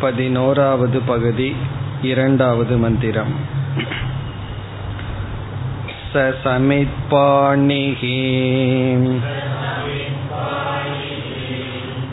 [0.00, 1.56] பதினோராவது பகுதி
[2.02, 3.34] இரண்டாவது மந்திரம்
[6.12, 8.02] ससमित्पाणिः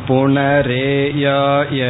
[0.07, 1.81] पुनरेयाय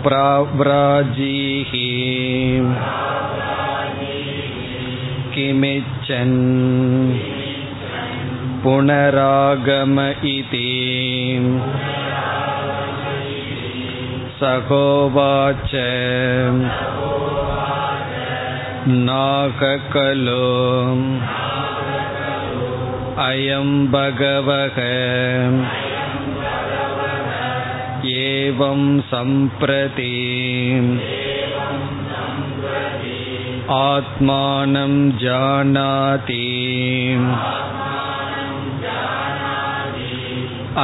[0.06, 1.72] प्राव्राजीः
[5.34, 6.36] किमिच्छन्
[8.64, 10.00] पुनरागम
[10.34, 10.70] इति
[14.40, 15.72] सहोवाच
[19.08, 20.46] नाककलो
[23.26, 24.76] अयं भगवः
[28.08, 30.16] एवं सम्प्रति
[33.76, 36.44] आत्मानं जानाति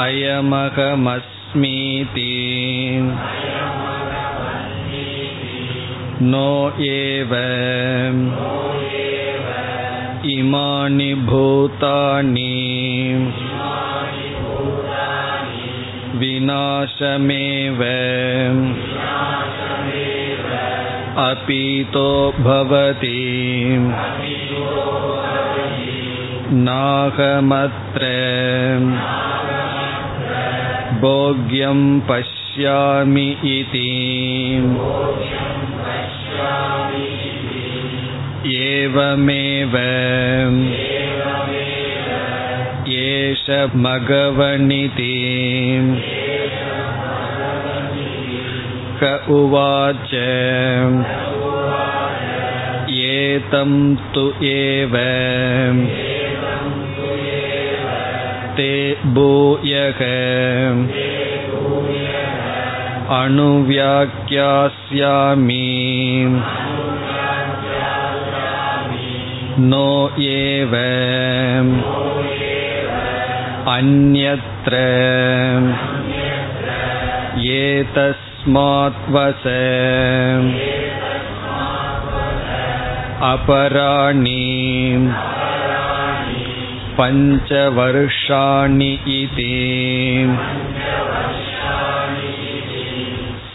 [0.03, 2.31] अयमहमस्मीति
[6.33, 6.48] नो
[6.91, 7.34] एव
[10.31, 12.53] इमानि भूतानि
[16.20, 17.81] विनाशमेव
[21.23, 23.19] अपीतो भवति
[26.67, 28.11] नाहमत्र
[31.03, 33.89] भोग्यं पश्यामि इति
[38.55, 39.77] एवमेव
[42.95, 43.45] एष
[43.84, 45.12] मघवनिति
[49.03, 50.15] क उवाच
[53.03, 53.72] एतं
[54.15, 54.97] तु एव
[58.56, 58.72] ते
[59.15, 60.00] भूयः
[63.21, 64.10] अणुव्याख्यास्यामि
[69.59, 69.88] नो
[70.28, 70.75] एव
[73.72, 74.78] अन्यत्र
[77.55, 79.00] एतस्मात्
[83.33, 84.41] अपराणि
[86.99, 89.53] पञ्चवर्षाणि इति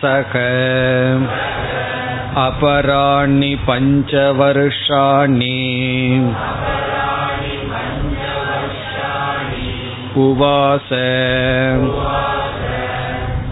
[0.02, 0.34] सः
[2.46, 5.56] अपराणि पञ्चवर्षाणि
[10.26, 10.90] उवास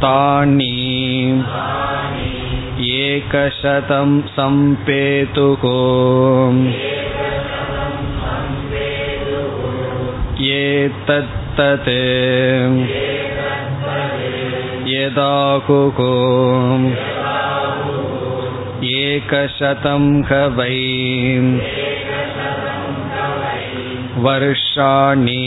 [0.04, 0.74] तानि
[2.96, 5.64] एकशतं सम्पेतुः
[10.56, 11.90] एतत्तत्
[14.94, 16.00] यदाहुः
[18.92, 20.76] एकशतं ह वै
[24.26, 25.44] वर्षाणि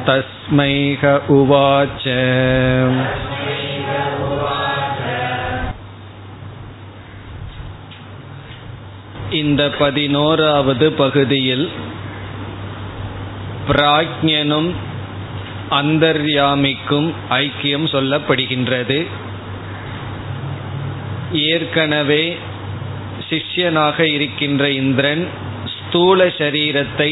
[0.07, 0.73] तस्मै
[1.03, 2.03] ह उवाच
[9.42, 11.66] இந்த பதினோராவது பகுதியில்
[13.68, 14.70] பிராஜ்யனும்
[15.80, 18.98] அந்தர்யாமிக்கும் ஐக்கியம் சொல்லப்படுகின்றது.
[21.48, 22.24] ஏற்கனவே
[23.28, 25.24] சிஷ்யனாக இருக்கின்ற இந்திரன்
[25.74, 27.10] ஸ்தூல சரீரத்தை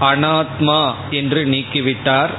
[0.00, 2.32] அனாத்மா என்று நீக்கிவிட்டார்.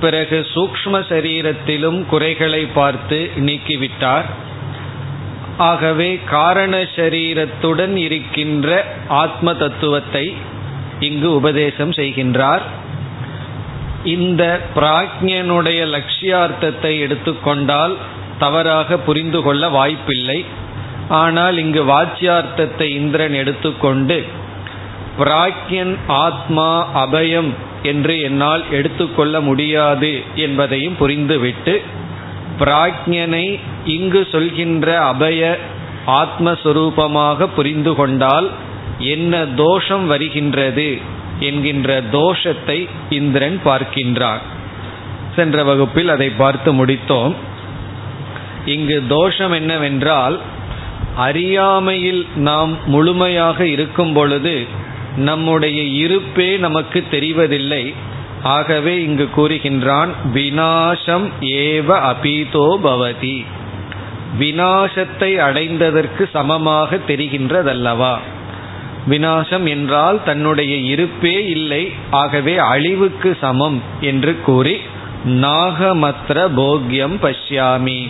[0.00, 4.26] பிறகு சூக்ம சரீரத்திலும் குறைகளை பார்த்து நீக்கிவிட்டார்.
[5.58, 10.36] ஆகவே காரண சரீரத்துடன் இருக்கின்ற ஆத்ம தத்துவத்தை
[11.00, 12.60] இங்கு உபதேசம் செய்கின்றார்.
[14.02, 17.96] இந்த பிராஜ்யனுடைய லட்சியார்த்தத்தை எடுத்துக்கொண்டால்
[18.38, 20.44] தவறாக புரிந்து கொள்ள வாய்ப்பில்லை.
[21.08, 24.24] ஆனால் இங்கு வாச்சியார்த்தத்தை இந்திரன் எடுத்துக்கொண்டு
[25.18, 27.50] பிராக்யன் ஆத்மா அபயம்
[27.82, 31.82] என்று என்னால் எடுத்துக்கொள்ள முடியாது என்பதையும் புரிந்துவிட்டு
[32.58, 35.58] பிராக்ஞனை இங்கு சொல்கின்ற அபய
[36.06, 38.50] ஆத்மஸ்வரூபமாக புரிந்து கொண்டால்
[38.98, 40.98] என்ன தோஷம் வருகின்றது
[41.40, 44.44] என்கின்ற தோஷத்தை இந்திரன் பார்க்கின்றான்
[45.36, 47.34] சென்ற வகுப்பில் அதை பார்த்து முடித்தோம்.
[48.64, 50.40] இங்கு தோஷம் என்னவென்றால்
[51.16, 54.66] அறியாமையில் நாம் முழுமையாக இருக்கும் பொழுது
[55.16, 57.84] நம்முடைய இருப்பே நமக்கு தெரிவதில்லை.
[58.46, 61.26] ஆகவே இங்கு கூறுகின்றான் வினாசம்
[61.60, 63.36] ஏவ அபீதோ பவதி.
[64.38, 68.14] வினாசத்தை அடைந்ததற்கு சமமாக தெரிகின்றதல்லவா?
[69.08, 74.74] வினாசம் என்றால் தன்னுடைய இருப்பே இல்லை ஆகவே அழிவுக்கு சமம் என்று கூறி
[75.42, 78.00] நாகமத்ர போக்யம் பஷ்யாமி.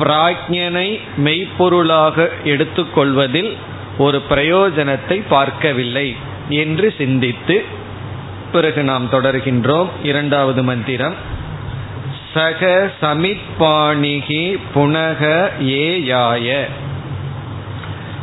[0.00, 0.88] பிராஜ்யனை
[1.24, 3.50] மெய்ப்பொருளாக எடுத்துக்கொள்வதில்
[3.98, 6.08] ஒரு பிரயோஜனத்தை பார்க்கவில்லை
[6.56, 7.56] என்று சிந்தித்து
[8.52, 11.14] பிறகு நாம் தொடர்கின்றோம் இரண்டாவது மந்திரம்.
[12.34, 16.66] சக சமித்பாணிகி புனக ஏயாய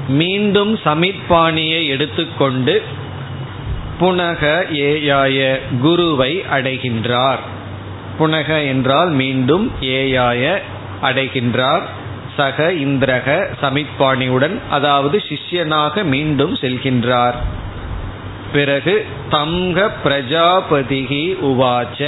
[0.07, 2.83] மீண்டும் சமித்பாணியை எடுத்துக்கொண்டு
[3.99, 7.41] புனக ஏயாய குருவை அடைகின்றார்.
[8.19, 10.61] புனக என்றால் மீண்டும் ஏயாய
[11.01, 11.81] அடைகின்றார்.
[12.37, 17.33] சக இந்திரக சமித்பாணியுடன் அதாவது சிஷ்யனாக மீண்டும் செல்கின்றார்.
[18.55, 18.95] பிறகு
[19.29, 22.01] தங்க பிரஜாபதிகி உவாச்ச.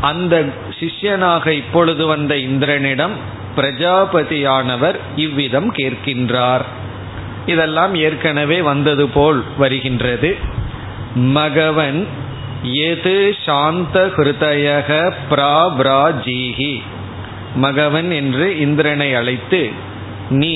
[0.00, 0.34] அந்த
[0.78, 3.14] சிஷ்யனாக இப்பொழுது வந்த இந்திரனிடம்
[3.56, 6.64] பிரஜாபதியானவர் இவ்விதம் கேட்கின்றார்.
[7.46, 10.30] இதெல்லாம் ஏற்கனவே வந்தது போல் வருகின்றது.
[11.36, 12.00] மகவன்
[12.62, 14.90] எது சாந்த ஹிருதயக
[15.30, 16.74] பிராபிராஜீகி
[17.56, 19.62] மகவன் என்று இந்திரனை அழைத்து
[20.30, 20.54] நீ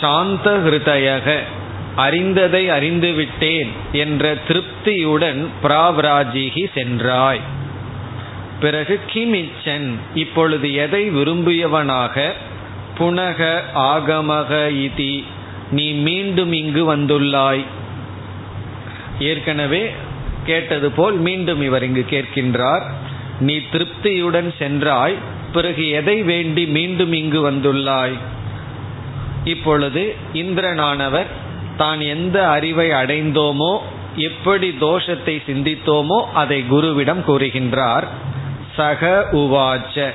[0.00, 1.36] சாந்த ஹிருதயக
[1.98, 7.40] அறிந்ததை அறிந்துவிட்டேன் என்ற திருப்தியுடன் பிராவராஜிகி சென்றாய்.
[8.60, 12.32] பிறகு கிமிச்சன் இப்பொழுது எதை விரும்பியவனாக?
[12.98, 13.40] புனக
[13.74, 14.52] ஆகமக
[14.84, 15.24] இதி
[15.70, 17.64] நீ மீண்டும் இங்கு வந்துள்ளாய்.
[19.20, 19.82] ஏற்கனவே
[20.46, 22.86] கேட்டது போல் மீண்டும் இவர் இங்கு கேட்கின்றார்.
[23.40, 25.16] நீ திருப்தியுடன் சென்றாய்
[25.52, 28.18] பிறகு எதை வேண்டி மீண்டும் இங்கு வந்துள்ளாய்?
[29.44, 30.02] இப்பொழுது
[30.34, 31.28] இந்திரனானவர்
[31.78, 33.78] தான் எந்த அறிவை அடைந்தோமோ
[34.16, 38.06] எப்படி தோஷத்தை சிந்தித்தோமோ அதை குருவிடம் கூறுகின்றார்.
[38.76, 40.10] சக உவாச்ச.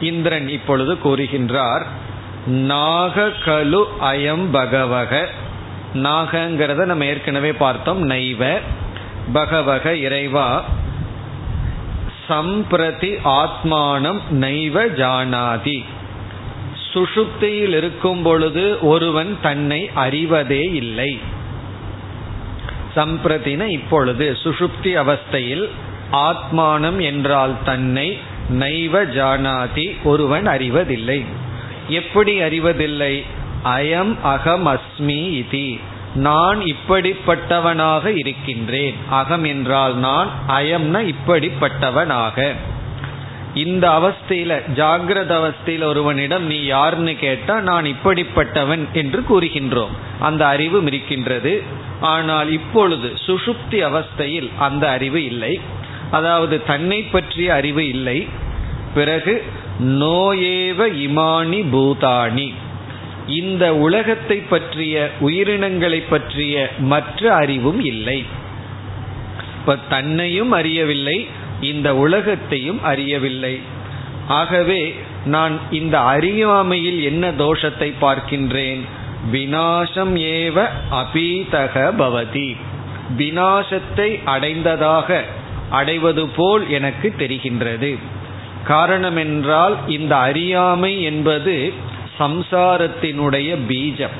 [0.00, 1.82] இந்திரன் இப்பொழுது கூறுகின்றார்
[2.46, 5.28] நாக கலு அயம் பகவக.
[5.94, 8.60] நாகங்கிறத நம்ம ஏற்கனவே பார்த்தோம் நைவ.
[9.32, 10.64] பகவக இறைவா.
[12.28, 15.84] சம்பிரதி ஆத்மானம் நைவ ஜானாதி.
[16.98, 21.18] சுஷுப்தியில் இருக்கும் பொழுது ஒருவன் தன்னை அறிவதே இல்லை.
[22.96, 25.68] சம்பிரதின இப்பொழுது சுஷுப்தி அவஸ்தையில்
[26.12, 28.18] ஆத்மானம் என்றால் தன்னை
[28.50, 31.24] நைவ ஜானாதி ஒருவன் அறிவதில்லை.
[31.88, 33.22] எப்படி அறிவதில்லை?
[33.64, 35.80] அயம் அகம் அஸ்மி இதி.
[36.14, 38.94] நான் இப்படிப்பட்டவனாக இருக்கின்றேன்.
[39.10, 42.52] அகம் என்றால் நான் அயம்ன இப்படிப்பட்டவனாக.
[43.64, 49.94] இந்த அவஸ்தையில ஜாகிரத அவஸ்தையில் ஒருவனிடம் நீ யாருன்னு கேட்டா நான் இப்படிப்பட்டவன் என்று கூறுகின்றோம்.
[50.20, 51.62] அந்த அறிவு இருக்கின்றது.
[52.00, 55.60] ஆனால் இப்பொழுது சுஷுப்தி அவஸ்தையில் அந்த அறிவு இல்லை.
[56.10, 58.18] அதாவது தன்னை பற்றிய அறிவு இல்லை.
[58.94, 59.34] பிறகு
[60.02, 62.48] நோயேவ இமானி பூதானி.
[63.26, 66.54] இந்த உலகத்தை பற்றிய உயிரினங்களை பற்றிய
[66.92, 68.20] மற்ற அறிவும் இல்லை.
[69.58, 71.18] இப்ப தன்னையும் அறியவில்லை
[71.60, 73.60] இந்த உலகத்தையும் அறியவில்லை.
[74.28, 78.80] ஆகவே நான் இந்த அறியாமையில் என்ன தோஷத்தை பார்க்கின்றேன்?
[79.32, 82.56] வினாசம் ஏவ அபீதக பவதி.
[83.16, 85.24] வினாசத்தை அடைந்ததாக
[85.70, 87.98] அடைவது போல் எனக்கு தெரிகின்றது.
[88.64, 91.72] காரணம் என்றால் இந்த அறியாமை என்பது
[92.18, 94.16] சம்சாரத்தினுடைய பீஜம்.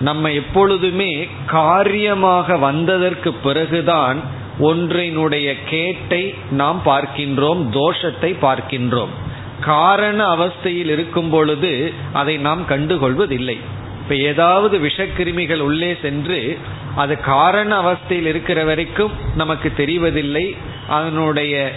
[0.00, 9.12] நம்ம எப்பொழுதுமே காரியமாக வந்ததற்கு பிறகுதான் ஒன்றினுடைய கேட்டை நாம் பார்க்கின்றோம் தோஷத்தை பார்க்கின்றோம்.
[9.60, 13.58] காரண அவஸ்தையில் இருக்கும் பொழுது அதை நாம் கண்டுகொள்வதில்லை.
[14.02, 16.58] இப்ப ஏதாவது விஷக்கிருமிகள் உள்ளே சென்று
[16.96, 20.56] அது காரண அவஸ்தையில் இருக்கிற வரைக்கும் நமக்கு தெரிவதில்லை
[20.88, 21.72] அதனுடைய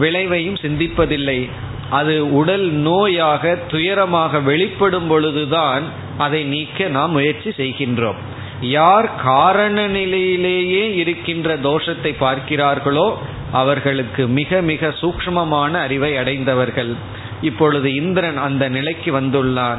[0.00, 1.48] விளைவையும் சிந்திப்பதில்லை.
[1.90, 5.82] அது உடல் நோயாக துயரமாக வெளிப்படும் பொழுதுதான்
[6.18, 8.18] அதை நீக்க நாம் முயற்சி செய்கின்றோம்.
[8.60, 13.14] யார் காரண நிலையிலேயே இருக்கின்ற தோஷத்தை பார்க்கிறார்களோ
[13.52, 16.94] அவர்களுக்கு மிக மிக சூக்மமான அறிவை அடைந்தவர்கள்.
[17.42, 19.78] இப்பொழுது இந்திரன் அந்த நிலைக்கு வந்துள்ளான்.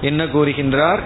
[0.00, 0.98] என்ன கூறுகின்றார்?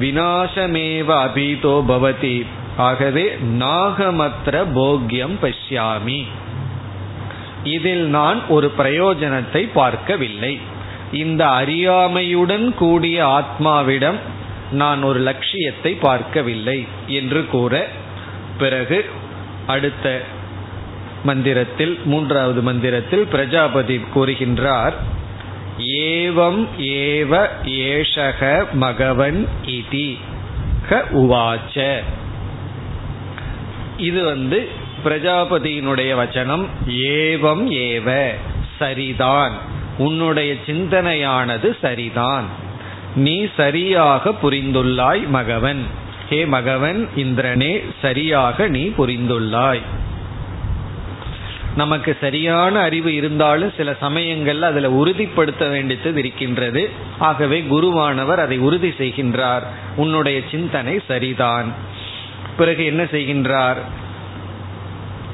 [0.00, 2.46] வினாசமேவ அபீதோ பவதி.
[2.76, 6.26] ஆகவே நாகமத்திர போக்யம் பஷ்யாமி.
[7.64, 10.58] இதில் நான் ஒரு பிரயோஜனத்தை பார்க்கவில்லை.
[11.12, 14.16] இந்த அறியாமையுடன் கூடிய ஆத்மாவிடம்
[14.72, 17.88] நான் ஒரு லட்சியத்தை பார்க்கவில்லை என்று கூற
[18.58, 19.04] பிறகு
[19.66, 20.22] அடுத்த
[21.24, 24.92] மந்திரத்தில் மூன்றாவது மந்திரத்தில் பிரஜாபதி கூறுகின்றார்
[25.78, 30.18] ஏவம் ஏவ ஏஷக மகவன் இதி
[30.88, 32.02] க உவாச்ச.
[33.96, 34.68] இது வந்து
[35.04, 38.34] பிரஜாபதியினுடைய வச்சனம் ஏவம் ஏவ
[38.78, 39.52] சரிதான்.
[39.98, 42.44] உன்னுடைய சிந்தனையானது சரிதான்.
[43.14, 45.86] நீ சரியாக புரிந்துள்ளாய் மகவன்.
[46.28, 49.80] ஹே மகவன் இந்திரனே சரியாக நீ புரிந்துள்ளாய்.
[51.76, 56.90] நமக்கு சரியான அறிவு இருந்தாலும் சில சமயங்கள்ல அதுல உறுதிப்படுத்த வேண்டியது இருக்கின்றது.
[57.18, 59.62] ஆகவே குருவானவர் அதை உறுதி செய்கின்றார்.
[59.96, 61.72] உன்னுடைய சிந்தனை சரிதான்.
[62.56, 63.76] பிறகு என்ன செய்கின்றார்?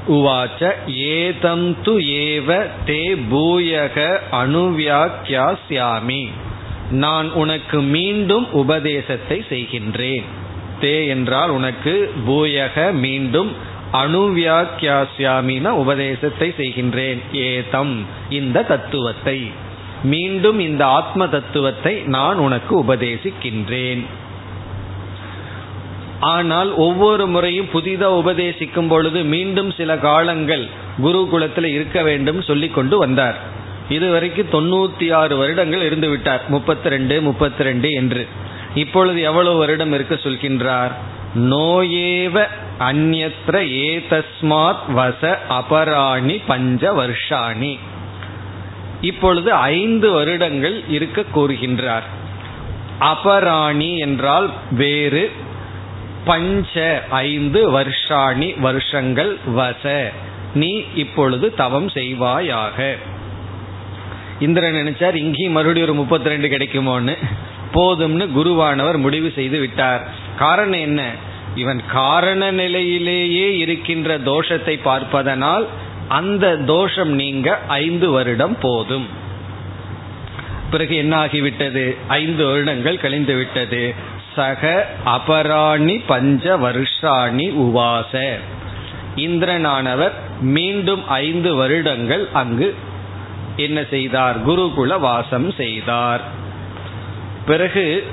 [0.09, 6.29] உவாச்ச ஏதம் து ஏவ தே பூயக அணுவியாக்கியாஸ்யாமி
[6.91, 10.23] நான் உனக்கு மீண்டும் உபதேசத்தை செய்கின்றேன்.
[10.81, 13.53] தே என்றால் உனக்கு பூயக மீண்டும்
[13.93, 17.19] அணுவியாக்கியாசியாமின உபதேசத்தை செய்கின்றேன்.
[17.33, 19.51] ஏதம் இந்த தத்துவத்தை.
[20.03, 24.05] மீண்டும் இந்த ஆத்ம தத்துவத்தை நான் உனக்கு உபதேசிக்கின்றேன்.
[26.21, 30.67] ஆனால் ஒவ்வொரு முறையும் புதிதாக உபதேசிக்கும் பொழுது மீண்டும் சில காலங்கள்
[31.03, 33.55] குருகுலத்தில் இருக்க வேண்டும் சொல்லி கொண்டு வந்தார்.
[33.89, 36.49] இதுவரைக்கும் தொண்ணூத்தி ஆறு வருடங்கள் இருந்து விட்டார்.
[36.49, 38.29] முப்பத்தி ரெண்டு முப்பத்தி ரெண்டு என்று.
[38.75, 40.93] இப்பொழுது எவ்வளவு வருடம் இருக்க சொல்கின்றார்?
[41.35, 42.47] நோயேவ
[42.79, 47.79] அந்நத்திர ஏதஸ்மாத் வச அபராணி பஞ்ச வருஷாணி.
[49.01, 52.03] இப்பொழுது ஐந்து வருடங்கள் இருக்க கூறுகின்றார்.
[53.01, 55.33] அபராணி என்றால் வேறு
[56.25, 60.13] பஞ்ச ஐந்து வருஷாணி வருஷங்கள் வச.
[60.55, 62.97] நீ இப்பொழுது தவம் செய்வாயாக.
[64.41, 67.17] இந்திரன் நினைச்சார் இங்கேயும் மறுபடியும் ஒரு முப்பத்தி ரெண்டு கிடைக்குமோன்னு.
[67.75, 70.09] போதும்னு குருவானவர் முடிவு செய்து விட்டார்.
[70.39, 71.11] காரணம் என்ன?
[71.55, 75.67] இவன் காரண நிலையிலேயே இருக்கின்ற தோஷத்தை பார்ப்பதனால்
[76.09, 79.07] அந்த தோஷம் நீங்க ஐந்து வருடம் போதும்.
[80.71, 83.95] பிறகு என்ன ஆகிவிட்டது ஐந்து வருடங்கள் கழிந்து விட்டது.
[84.35, 88.39] சக அபராணி பஞ்ச வருஷாணி உவாச.
[89.17, 92.75] இந்திரனானவர் மீண்டும் ஐந்து வருடங்கள் அங்கு
[93.57, 94.49] என்ன செய்தார்?
[94.49, 96.21] குருகுல வாசம் செய்தார்.
[97.47, 98.07] பிறகு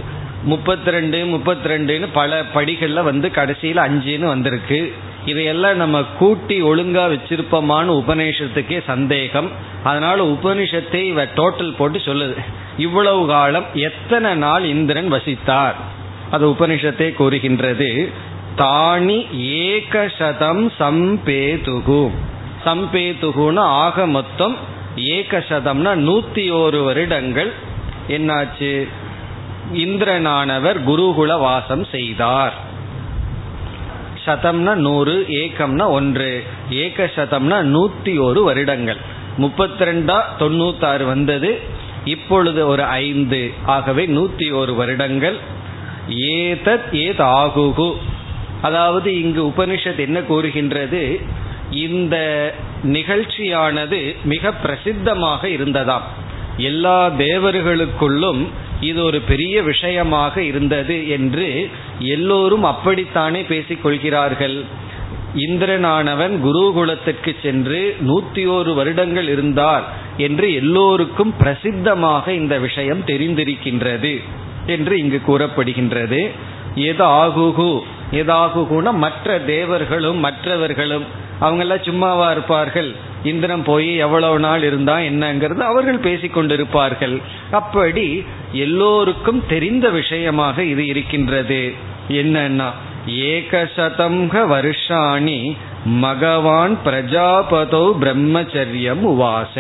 [0.44, 4.94] முப்பத்தி ரெண்டு முப்பத்தி ரெண்டுன்னு பல படிகளில் வந்து கடைசியில் அஞ்சுன்னு வந்திருக்கு.
[5.26, 9.52] இதையெல்லாம் நம்ம கூட்டி ஒழுங்கா வச்சிருப்போமான்னு உபநிஷத்துக்கே சந்தேகம்.
[9.84, 12.38] அதனால உபனிஷத்தை இவ டோட்டல் போட்டு சொல்லுது.
[12.78, 15.74] இவ்வளவு காலம் எத்தனை நாள் இந்திரன் வசித்தார்?
[16.32, 18.12] அது உபனிஷத்தை கூறுகின்றது.
[18.58, 22.10] தானி ஏகசதம் சம்பேதுகு.
[22.66, 24.58] சம்பேதுகுன்னு ஆக மொத்தம்
[24.96, 27.54] ஏகசதம்னா நூத்தி ஒரு வருடங்கள்.
[28.08, 28.88] என்னாச்சு?
[29.74, 32.54] இந்திரனானவர் குருகுல வாசம் செய்தார்.
[34.26, 36.44] சதம்னா நூறு ஏகம்னா ஒன்று.
[36.70, 38.98] ஏக சதம்னா நூத்தி ஒரு வருடங்கள்.
[39.38, 41.60] முப்பத்தி ரெண்டா தொண்ணூத்தாறு வந்தது.
[42.06, 43.52] இப்பொழுது ஒரு ஐந்து.
[43.66, 45.38] ஆகவே நூத்தி ஒரு வருடங்கள்.
[46.10, 47.94] ஏதத் ஏத் ஆகுகு
[48.62, 51.22] அதாவது இங்கு உபனிஷத் என்ன கூறுகின்றது?
[51.72, 56.06] இந்த நிகழ்ச்சியானது மிக பிரசித்தமாக இருந்ததாம்.
[56.58, 58.48] எல்லா தேவர்களுக்குள்ளும்
[58.82, 64.64] இது ஒரு பெரிய விஷயமாக இருந்தது என்று எல்லோரும் அப்படித்தானே பேசிக் கொள்கிறார்கள்
[65.36, 69.84] இந்திரனானவன் குருகுலத்திற்கு சென்று நூத்தி ஓரு வருடங்கள் இருந்தார்
[70.18, 74.22] என்று எல்லோருக்கும் பிரசித்தமாக இந்த விஷயம் தெரிந்திருக்கின்றது
[74.66, 76.32] என்று இங்கு கூறப்படுகின்றது.
[76.76, 77.82] எது ஆகுகு
[78.20, 81.06] எதாகுகுனா மற்ற தேவர்களும் மற்றவர்களும்
[81.42, 82.90] அவங்கெல்லாம் சும்மாவா இருப்பார்கள்.
[83.24, 87.16] இந்திரன் போய் எவ்வளவு நாள் இருந்தா என்னங்கிறது அவர்கள் பேசிக்கொண்டிருப்பார்கள்
[87.52, 88.06] அப்படி
[88.52, 91.62] எல்லோருக்கும் தெரிந்த விஷயமாக இது இருக்கின்றது.
[92.20, 92.70] என்னன்னா
[93.30, 95.40] ஏகசதம்ஹ வருஷாணி
[96.04, 99.56] மகவான் பிரஜாபதோ பிரம்மச்சரியம் உவாச.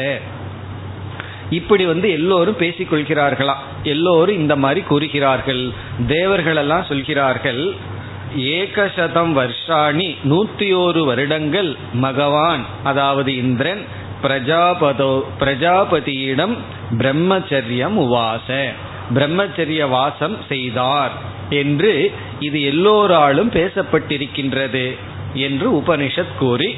[1.49, 5.63] இப்படி வந்து எல்லோரும் பேசிக்கொள்கிறார்களா எல்லோரும் இந்த மாதிரி கூறுகிறார்கள்.
[6.07, 7.91] தேவர்களெல்லாம் சொல்கிறார்கள்
[8.35, 13.85] ஏகசதம் வருஷாணி நூத்தி ஓரு வருடங்கள் மகவான் அதாவது இந்திரன்
[14.21, 16.57] பிரஜாபதோ பிரஜாபதியிடம்
[16.91, 18.73] பிரம்மச்சரியம் உவாச
[19.13, 21.11] பிரம்மச்சரிய வாசம் செய்தார்
[21.49, 24.97] என்று இது எல்லோராலும் பேசப்பட்டிருக்கின்றது
[25.33, 26.75] என்று உபனிஷத் கூறி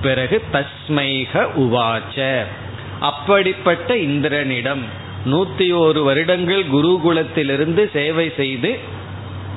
[0.00, 2.44] பிறகு தஸ்மைக உவாச்ச.
[3.00, 4.82] அப்படிப்பட்ட இந்திரனிடம்
[5.26, 8.78] நூத்தி ஓரு வருடங்கள் குருகுலத்திலிருந்து சேவை செய்து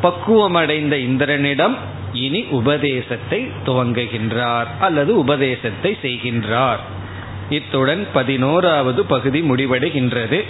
[0.04, 1.76] பக்குவமடைந்த இந்திரனிடம்
[2.14, 6.82] இனி உபதேசத்தை துவங்குகின்றார் அல்லது உபதேசத்தை செய்கின்றார்.
[7.50, 10.44] இத்துடன் பதினோராவது பகுதி முடிவடைகின்றது.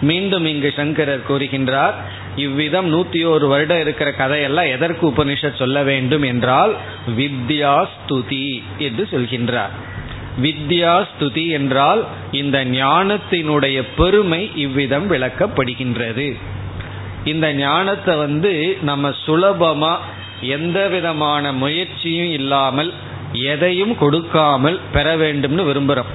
[0.00, 1.92] மீண்டும் இங்கு சங்கரர் கூறுகின்றார்
[2.36, 6.74] இவ்விதம் நூத்தி ஒரு வருடம் இருக்கிற கதையெல்லாம் எதற்கு உபனிஷத் சொல்ல வேண்டும் என்றால்
[7.18, 9.74] வித்யா ஸ்துதி என்று சொல்கின்றார்.
[10.42, 16.36] வித்யா ஸ்துதி என்றால் இந்த ஞானத்தினுடைய பெருமை இவ்விதம் விளக்கப்படுகின்றது.
[17.24, 19.96] இந்த ஞானத்தை வந்து நம்ம சுலபமா
[20.40, 22.92] எந்த விதமான முயற்சியும் இல்லாமல்
[23.32, 26.10] எதையும் கொடுக்காமல் பெற வேண்டும்னு விரும்புகிறோம்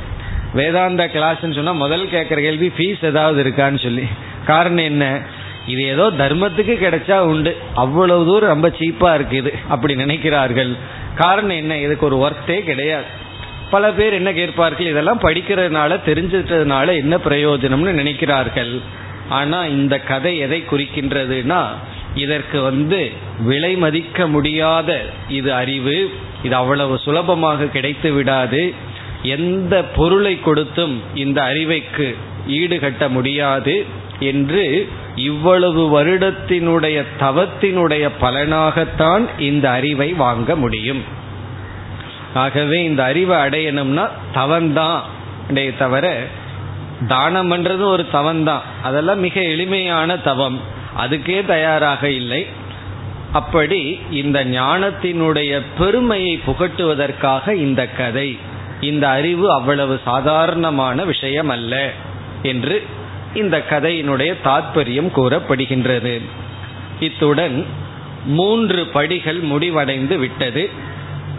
[0.54, 4.04] வேதாந்த கிளாஸ்ன்னு சொன்னால் முதல் கேட்குற கேள்வி ஃபீஸ் ஏதாவது இருக்கான்னு சொல்லி.
[4.46, 5.22] காரணம் என்ன?
[5.68, 7.58] இது ஏதோ தர்மத்துக்கு கிடைச்சா உண்டு.
[7.74, 10.76] அவ்வளவு தூரம் ரொம்ப சீப்பாக இருக்குது அப்படி நினைக்கிறார்கள்.
[11.16, 11.78] காரணம் என்ன?
[11.78, 13.06] இதுக்கு ஒரு ஒர்த்தே கிடையாது.
[13.70, 14.88] பல பேர் என்ன கேட்பார்கள்?
[14.88, 18.82] இதெல்லாம் படிக்கிறதுனால தெரிஞ்சிட்டதுனால என்ன பிரயோஜனம்னு நினைக்கிறார்கள்?
[19.30, 21.62] ஆனால் இந்த கதை எதை குறிக்கின்றதுன்னா
[22.16, 28.74] இதற்கு வந்து விலை மதிக்க முடியாத இது அறிவு இது அவ்வளவு சுலபமாக கிடைத்து விடாது.
[29.24, 32.16] எந்த பொருளை கொடுத்தும் இந்த அறிவைக்கு
[32.48, 33.86] ஈடுகட்ட முடியாது
[34.20, 41.04] என்று இவ்வளவு வருடத்தினுடைய தவத்தினுடைய பலனாகத்தான் இந்த அறிவை வாங்க முடியும்.
[42.34, 45.02] ஆகவே இந்த அறிவை அடையணும்னா தவந்தான்
[45.78, 46.28] தவிர
[47.08, 50.62] தானம் பண்றது ஒரு தவம் தான் அதெல்லாம் மிக எளிமையான தவம்.
[50.98, 52.48] அதுக்கே தயாராக இல்லை.
[53.32, 58.38] அப்படி இந்த ஞானத்தினுடைய பெருமையை புகட்டுவதற்காக இந்த கதை
[58.82, 61.92] இந்த அறிவு அவ்வளவு சாதாரணமான விஷயம் அல்ல
[62.42, 62.86] என்று
[63.34, 66.22] இந்த கதையினுடைய தாற்பயம் கூறப்படுகின்றது.
[67.00, 67.66] இத்துடன்
[68.26, 70.70] மூன்று படிகள் முடிவடைந்து விட்டது.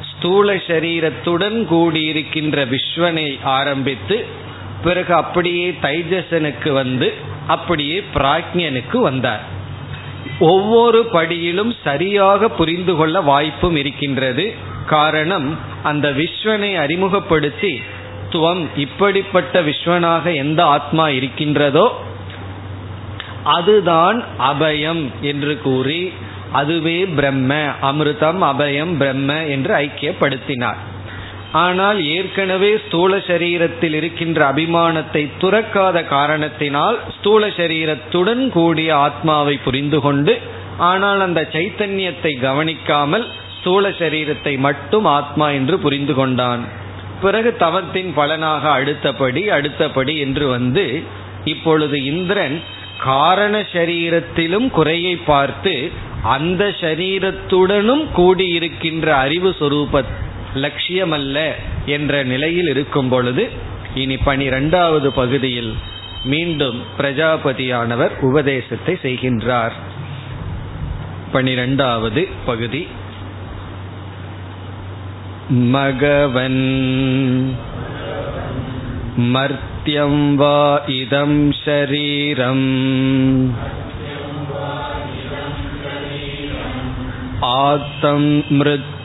[0.01, 4.47] ஸ்தூல சரீரத்துடன் கூடியிருக்கின்ற விஸ்வனை ஆரம்பித்து
[4.83, 7.15] பிறகு அப்படியே தைஜசனுக்கு வந்து
[7.47, 9.45] அப்படியே பிராக்ஞனுக்கு வந்தார்.
[10.39, 14.55] ஒவ்வொரு படியிலும் சரியாக புரிந்து கொள்ள வாய்ப்பும் இருக்கின்றது.
[14.87, 17.81] காரணம் அந்த விஸ்வனை அறிமுகப்படுத்தி
[18.31, 21.87] துவம் இப்படிப்பட்ட விஸ்வனாக எந்த ஆத்மா இருக்கின்றதோ
[23.45, 26.13] அதுதான் அபயம் என்று கூறி
[26.53, 30.81] அதுவே பிரம்ம அமிர்தம் அபயம் பிரம்ம என்று ஐக்கியப்படுத்தினார்.
[31.53, 40.39] ஆனால் ஏற்கனவே ஸ்தூல சரீரத்தில் இருக்கின்ற அபிமானத்தை துறக்காத காரணத்தினால் ஸ்தூல சரீரத்துடன் கூடிய ஆத்மாவை புரிந்து கொண்டு
[40.77, 43.27] ஆனால் அந்த சைத்தன்யத்தை கவனிக்காமல்
[43.61, 46.63] ஸ்தூல சரீரத்தை மட்டும் ஆத்மா என்று புரிந்து கொண்டான்.
[47.21, 51.03] பிறகு தவத்தின் பலனாக அடுத்தபடி அடுத்தபடி என்று வந்து
[51.45, 52.63] இப்பொழுது இந்திரன்
[52.99, 55.91] காரண சரீரத்திலும் குறையை பார்த்து
[56.23, 61.51] அந்த சரீரத்துடனும் கூடியிருக்கின்ற அறிவு சொரூபத்தை லட்சியமல்ல
[61.87, 63.49] என்ற நிலையில் இருக்கும் பொழுது
[63.95, 65.75] இனி பனிரெண்டாவது பகுதியில்
[66.25, 69.73] மீண்டும் பிரஜாபதியானவர் உபதேசத்தை செய்கின்றார்.
[71.33, 72.87] பனிரெண்டாவது பகுதி.
[75.49, 76.79] மகவன்
[79.19, 82.87] மர்த்தியம் வா இதம் ஷரீரம்.
[87.41, 88.45] ஆத்தம்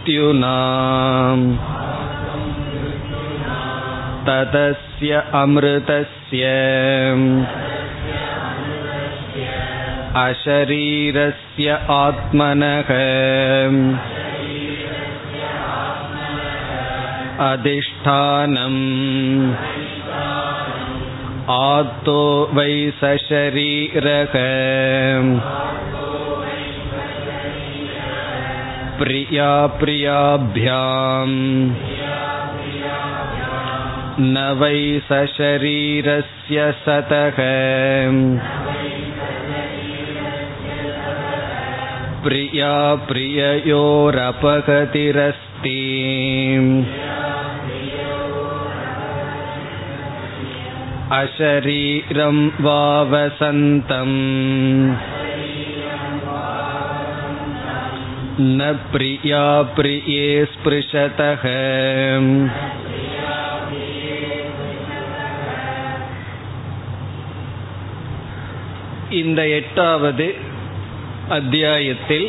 [0.03, 1.43] मृत्युनाम्
[4.27, 6.43] ततस्य अमृतस्य
[10.23, 12.91] अशरीरस्य आत्मनः
[17.47, 18.81] अधिष्ठानम्
[21.59, 22.19] आत्तो
[22.53, 24.35] वै सशरीरः
[29.00, 31.36] प्रिया प्रियाभ्याम्
[34.20, 37.36] न वै सशरीरस्य सतः
[42.24, 42.72] प्रिया
[43.08, 45.82] प्रिययोरपगतिरस्ति
[51.18, 52.80] अशरीरं वा
[58.40, 58.60] न
[58.92, 59.44] प्रिया
[59.76, 61.44] प्रिये स्पृशतः
[69.10, 70.26] இந்த எட்டாவது
[71.28, 72.26] அத்தியாயத்தில்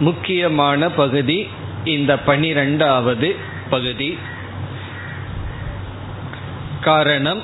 [0.00, 1.38] முக்கியமான பகுதி
[1.84, 3.28] இந்த பனிரெண்டாவது
[3.70, 4.10] பகுதி
[6.80, 7.42] காரணம்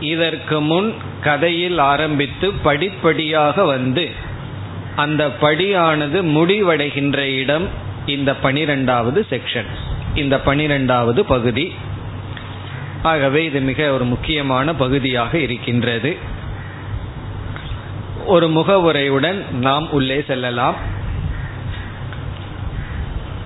[0.00, 0.88] இதற்கு முன்
[1.20, 4.06] கதையில் ஆரம்பித்து படிப்படியாக வந்து
[4.95, 7.67] அந்த படியானது முடிவடைகின்ற இடம்
[8.05, 9.65] இந்த பனிரெண்டாவது செக்ஷன்
[10.15, 11.73] இந்த பனிரெண்டாவது பகுதி.
[13.03, 16.17] ஆகவே இது மிக ஒரு முக்கியமான பகுதியாக இருக்கின்றது.
[18.25, 20.75] ஒரு முகவுரையுடன் நாம் உள்ளே செல்லலாம்.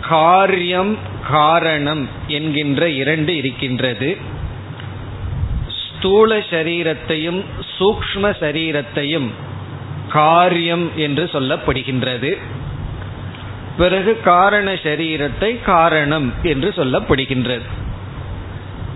[0.02, 0.98] காரியம்
[1.30, 4.18] காரணம் என்கின்ற இரண்டு இருக்கின்றது.
[5.68, 7.44] ஸ்தூல சரீரத்தையும்
[7.80, 9.30] சூக்ம சரீரத்தையும்
[10.14, 12.32] காரியம் என்று சொல்லப்படுகின்றது.
[13.78, 17.68] பிறகு காரண சரீரத்தை காரணம் என்று சொல்லப்படுகின்றது.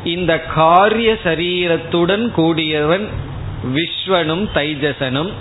[0.04, 3.08] இந்த காரிய சரீரத்துடன் கூடியவன்
[3.76, 5.32] விஸ்வனும் தைஜசனும்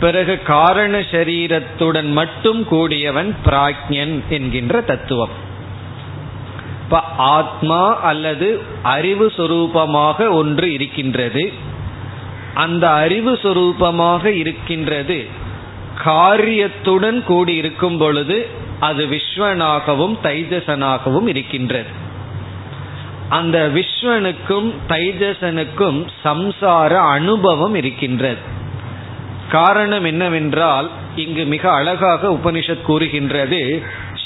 [0.00, 5.34] பிறகு காரண சரீரத்துடன் மட்டும் கூடியவன் பிராக்ஞன் என்கின்ற தத்துவம்.
[6.84, 7.00] இப்ப
[7.36, 8.48] ஆத்மா அல்லது
[8.82, 11.44] அறிவு சுரூபமாக ஒன்று இருக்கின்றது.
[12.56, 15.26] அந்த அறிவு சுரூபமாக இருக்கின்றது.
[16.04, 18.46] காரியத்துடன் கூடி இருக்கும் பொழுது
[18.80, 21.88] அது விஸ்வனாகவும் தைஜசனாகவும் இருக்கின்றது.
[23.28, 28.42] அந்த விஸ்வனுக்கும் தைஜசனுக்கும் சம்சார அனுபவம் இருக்கின்றது.
[29.50, 33.82] காரணம் என்னவென்றால் இங்கு மிக அழகாக உபனிஷத் கூறுகின்றது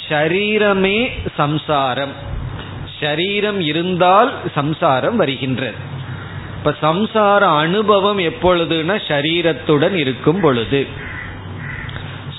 [0.08, 0.98] ஷரீரமே
[1.36, 2.12] சம்சாரம்.
[3.00, 5.98] ஷரீரம் இருந்தால் சம்சாரம் வருகின்றது.
[6.62, 10.86] இப்ப சம்சார அனுபவம் எப்பொழுதுனா சரீரத்துடன் இருக்கும் பொழுது.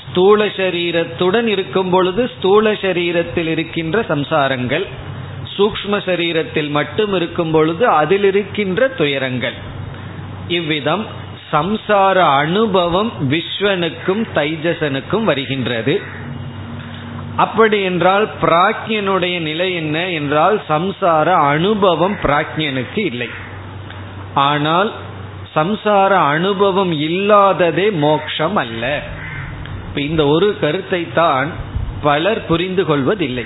[0.02, 4.86] ஸ்தூல சரீரத்துடன் இருக்கும் பொழுது ஸ்தூல சரீரத்தில் இருக்கின்ற சம்சாரங்கள்
[5.58, 9.54] சூக்ம சரீரத்தில் மட்டும் இருக்கும் பொழுது அதில் இருக்கின்ற துயரங்கள்.
[10.48, 11.06] இவ்விதம்
[11.52, 16.02] சம்சார அனுபவம் விஸ்வனுக்கும் தைஜசனுக்கும் வருகின்றது.
[17.36, 23.30] அப்படி என்றால் பிராக்யனுடைய நிலை என்ன என்றால் சம்சார அனுபவம் பிராக்யனுக்கு இல்லை.
[24.34, 24.92] ஆனால்
[25.56, 29.02] சம்சார அனுபவம் இல்லாததே மோக்ஷம் அல்ல.
[29.96, 31.50] இந்த ஒரு கருத்தை தான்
[32.02, 33.46] பலர் புரிந்து கொள்வதில்லை.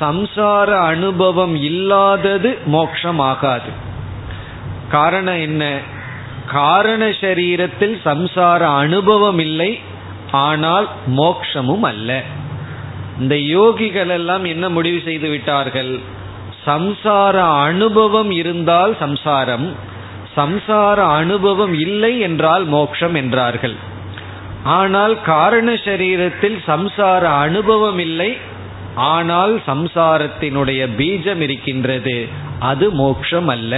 [0.00, 3.70] சம்சார அனுபவம் இல்லாதது மோக்ஷம் ஆகாது.
[4.88, 5.78] காரணம் என்ன?
[6.46, 9.80] காரண சரீரத்தில் சம்சார அனுபவம் இல்லை
[10.30, 12.22] ஆனால் மோக்ஷமும் அல்ல.
[13.20, 15.98] இந்த யோகிகள் எல்லாம் என்ன முடிவு செய்து விட்டார்கள்?
[16.66, 19.88] சம்சார அனுபவம் இருந்தால் சம்சாரம்
[20.36, 23.76] சம்சார அனுபவம் இல்லை என்றால் மோக்ஷம் என்றார்கள்.
[24.64, 28.30] ஆனால் காரண சரீரத்தில் சம்சார அனுபவம் இல்லை
[28.94, 32.16] ஆனால் சம்சாரத்தினுடைய பீஜம் இருக்கின்றது.
[32.58, 33.74] அது மோக்ஷம் அல்ல.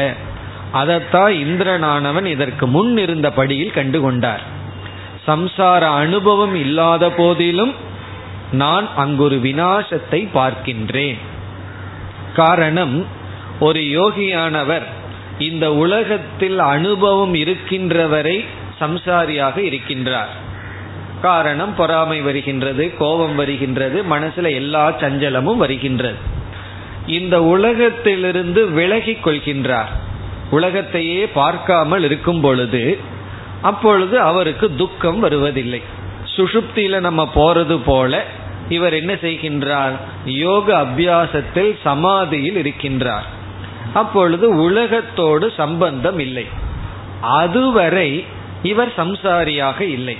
[0.72, 4.44] அதைத்தான் இந்திரனானவன் இதற்கு முன் இருந்த படியில் கண்டுகொண்டார்
[5.26, 7.74] சம்சார அனுபவம் இல்லாத போதிலும்
[8.52, 11.20] நான் அங்கொரு வினாசத்தை பார்க்கின்றேன்.
[12.34, 12.96] காரணம்
[13.58, 14.86] ஒரு யோகியானவர்
[15.42, 18.44] இந்த உலகத்தில் அனுபவம் இருக்கின்றவரை
[18.80, 20.32] சம்சாரியாக இருக்கின்றார்.
[21.22, 26.18] காரணம் பொறாமை வருகின்றது கோபம் வருகின்றது மனசுல எல்லா சஞ்சலமும் வருகின்றது.
[27.06, 29.92] இந்த உலகத்திலிருந்து விலகிக் கொள்கின்றார்.
[30.50, 32.98] உலகத்தையே பார்க்காமல் இருக்கும் பொழுது
[33.62, 35.82] அப்பொழுது அவருக்கு துக்கம் வருவதில்லை.
[36.36, 38.24] சுஷுப்தியில நம்ம போறது போல
[38.68, 39.94] இவர் என்ன செய்கின்றார்?
[40.24, 43.28] யோக அபியாசத்தில் சமாதியில் இருக்கின்றார்.
[43.94, 46.46] அப்பொழுது உலகத்தோடு சம்பந்தம் இல்லை.
[47.20, 48.24] அதுவரை
[48.62, 50.16] இவர் சம்சாரியாக இல்லை.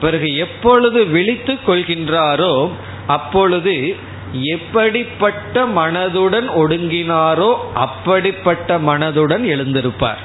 [0.00, 2.70] பிறகு எப்பொழுது விழித்து கொள்கின்றாரோ
[3.06, 3.96] அப்பொழுது
[4.32, 10.20] எப்படிப்பட்ட மனதுடன் ஒடுங்கினாரோ அப்படிப்பட்ட மனதுடன் எழுந்திருப்பார்.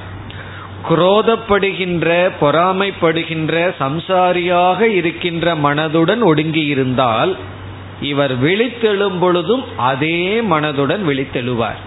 [0.90, 7.36] குரோதப்படுகின்ற பொறாமைப்படுகின்ற சம்சாரியாக இருக்கின்ற மனதுடன் ஒடுங்கி இருந்தால்
[8.02, 11.82] இவர் விழித்தெழும் பொழுதும் அதே மனதுடன் விழித்தெழுவார்.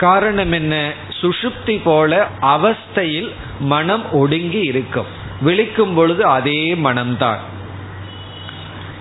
[0.00, 0.74] காரணம் என்ன?
[1.20, 5.08] சுஷுப்தி போல அவஸ்தையில் மனம் ஒடுங்கி இருக்கும்.
[5.42, 7.40] விழிக்கும் பொழுது அதே மனம்தான்.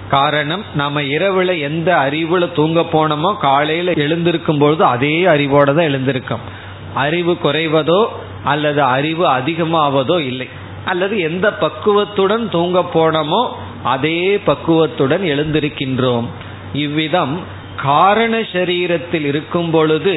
[0.10, 6.46] காரணம் நாம இரவுல எந்த அறிவுல தூங்க போனோமோ காலையில எழுந்திருக்கும் பொழுது அதே அறிவோட தான் எழுந்திருக்கோம்.
[6.94, 8.02] அறிவு குறைவதோ
[8.44, 10.48] அல்லது அறிவு அதிகமாவதோ இல்லை.
[10.86, 13.42] அல்லது எந்த பக்குவத்துடன் தூங்க போனோமோ
[13.84, 16.28] அதே பக்குவத்துடன் எழுந்திருக்கின்றோம்.
[16.74, 17.36] இவ்விதம்
[17.84, 20.16] காரண சரீரத்தில் இருக்கும் பொழுது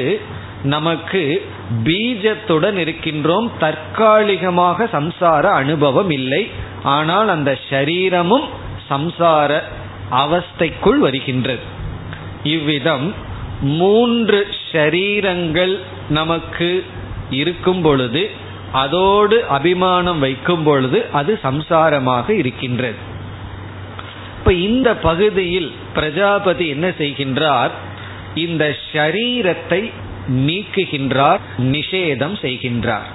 [0.64, 1.42] நமக்கு
[1.85, 3.46] பீஜத்துடன் இருக்கின்றோம்.
[3.59, 6.51] தற்காலிகமாக சம்சார அனுபவம் இல்லை.
[6.83, 8.46] ஆனால் அந்த ஷரீரமும்
[8.90, 9.61] சம்சார
[10.11, 11.64] அவஸ்தைக்குள் வருகின்றது.
[12.42, 13.14] இவ்விதம்
[13.62, 16.85] மூன்று ஷரீரங்கள் நமக்கு
[17.31, 18.31] இருக்கும் பொழுது
[18.72, 22.98] அதோடு அபிமானம் வைக்கும் பொழுது அது சம்சாரமாக இருக்கின்றது.
[24.38, 27.70] இப்ப இந்த பகுதியில் பிரஜாபதி என்ன செய்கின்றார்?
[28.35, 29.83] இந்த ஷரீரத்தை
[30.28, 33.11] நீக்குகின்றார் நிஷேதம் செய்கின்றார்.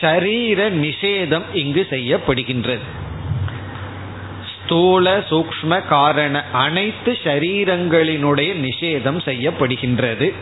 [0.00, 2.86] ஷரீர நிஷேதம் இங்கு செய்யப்படுகின்றது.
[4.54, 10.32] ஸ்தூல சூக்ம காரண அனைத்து ஷரீரங்களினுடைய நிஷேதம் செய்யப்படுகின்றது.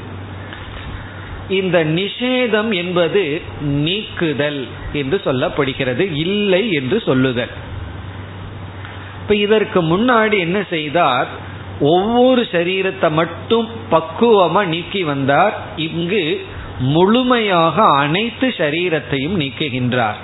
[1.49, 7.49] இந்த நிஷேதம் என்பது நீக்குதல் என்று சொல்லப்படுகிறது இல்லை என்று சொல்லுதல்.
[9.23, 11.29] இப்ப இதற்கு முன்னாடி என்ன செய்தார்?
[11.81, 15.59] ஒவ்வொரு சரீரத்தை மட்டும் பக்குவமா நீக்கி வந்தார்.
[15.77, 16.47] இங்கு
[16.79, 20.19] முழுமையாக அனைத்து சரீரத்தையும் நீக்குகின்றார்.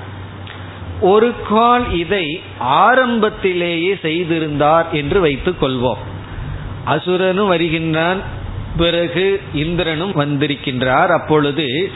[1.00, 6.02] ஒரு கால் இதை ஆரம்பத்திலேயே செய்திருந்தார் என்று வைத்துக் கொள்வோம்.
[6.84, 8.20] அசுரனும் வருகின்றான்
[8.76, 11.06] பிறகு இந்திரனும் வந்திருக்கின்றார்.
[11.06, 11.90] அப்பொழுது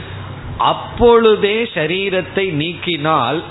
[0.59, 3.42] அப்பொழுதே சரீரத்தை நீக்கினால்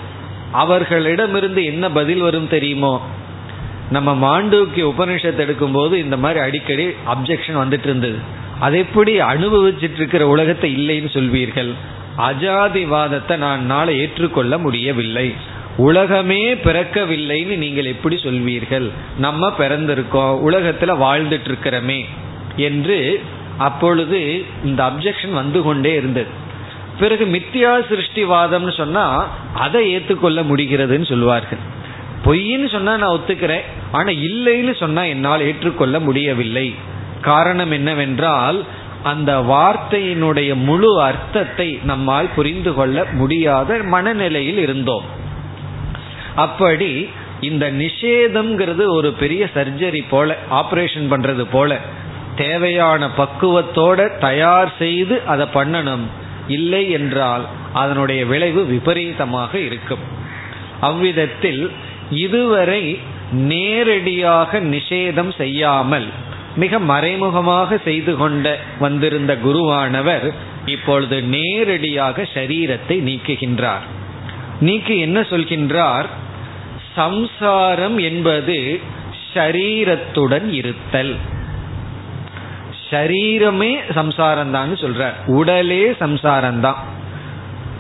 [0.52, 3.02] அவர்களிடமிருந்து என்ன பதில் வரும் தெரியுமோ?
[3.92, 8.18] நம்ம மாண்டூக்கிய உபனிஷத்து எடுக்கும்போது இந்த மாதிரி அடிக்கடி அப்ஜெக்ஷன் வந்துட்டு இருந்தது.
[8.60, 11.72] அதை எப்படி அனுபவிச்சுட்டு இருக்கிற உலகத்தை இல்லைன்னு சொல்வீர்கள்?
[12.18, 15.34] அஜாதிவாதத்தை நான் நாளை ஏற்றுக்கொள்ள முடியவில்லை.
[15.78, 18.88] உலகமே பிறக்கவில்லைன்னு நீங்கள் எப்படி சொல்வீர்கள்?
[19.18, 22.06] நம்ம பிறந்திருக்கோம் உலகத்துல வாழ்ந்துட்டு இருக்கிறோமே
[22.56, 23.22] என்று
[23.58, 24.20] அப்பொழுது
[24.66, 26.28] இந்த அப்ஜெக்ஷன் வந்து கொண்டே இருந்தது.
[27.00, 31.76] பிறகு மித்தியா சிருஷ்டிவாதம்னு சொன்னா அதை ஏற்றுக்கொள்ள முடிகிறதுன்னு சொல்லுவார்கள்
[32.26, 33.66] பொய்ன்னு சொன்னா நான் ஒத்துக்கிறேன்.
[33.92, 36.76] ஆனா இல்லைன்னு சொன்னா என்னால் ஏற்றுக்கொள்ள முடியவில்லை.
[37.22, 38.64] காரணம் என்னவென்றால்
[39.04, 45.06] அந்த வார்த்தையினுடைய முழு அர்த்தத்தை நம்மால் புரிந்து கொள்ள முடியாத மனநிலையில் இருந்தோம்.
[46.36, 47.10] அப்படி
[47.42, 51.80] இந்த நிஷேதம்ங்கிறது ஒரு பெரிய சர்ஜரி போல ஆபரேஷன் பண்றது போல.
[52.36, 56.06] தேவையான பக்குவத்தோட தயார் செய்து அதை பண்ணணும்.
[56.48, 60.04] இல்லை என்றால் அதனுடைய விளைவு விபரீதமாக இருக்கும்.
[60.80, 61.72] அவ்விதத்தில்
[62.10, 63.00] இதுவரை
[63.32, 66.08] நேரடியாக நிஷேதம் செய்யாமல்
[66.56, 70.32] மிக மறைமுகமாக செய்து கொண்ட வந்திருந்த குருவானவர்
[70.66, 73.82] இப்பொழுது நேரடியாக சரீரத்தை நீக்குகின்றார்.
[74.60, 76.06] நீக்கி என்ன சொல்கின்றார்?
[76.96, 78.80] சம்சாரம் என்பது
[79.34, 81.16] ஷரீரத்துடன் இருத்தல்.
[82.90, 85.14] ஷரீரமே சம்சாரம் தான் சொல்றார்.
[85.26, 86.96] உடலே சம்சாரம் தான்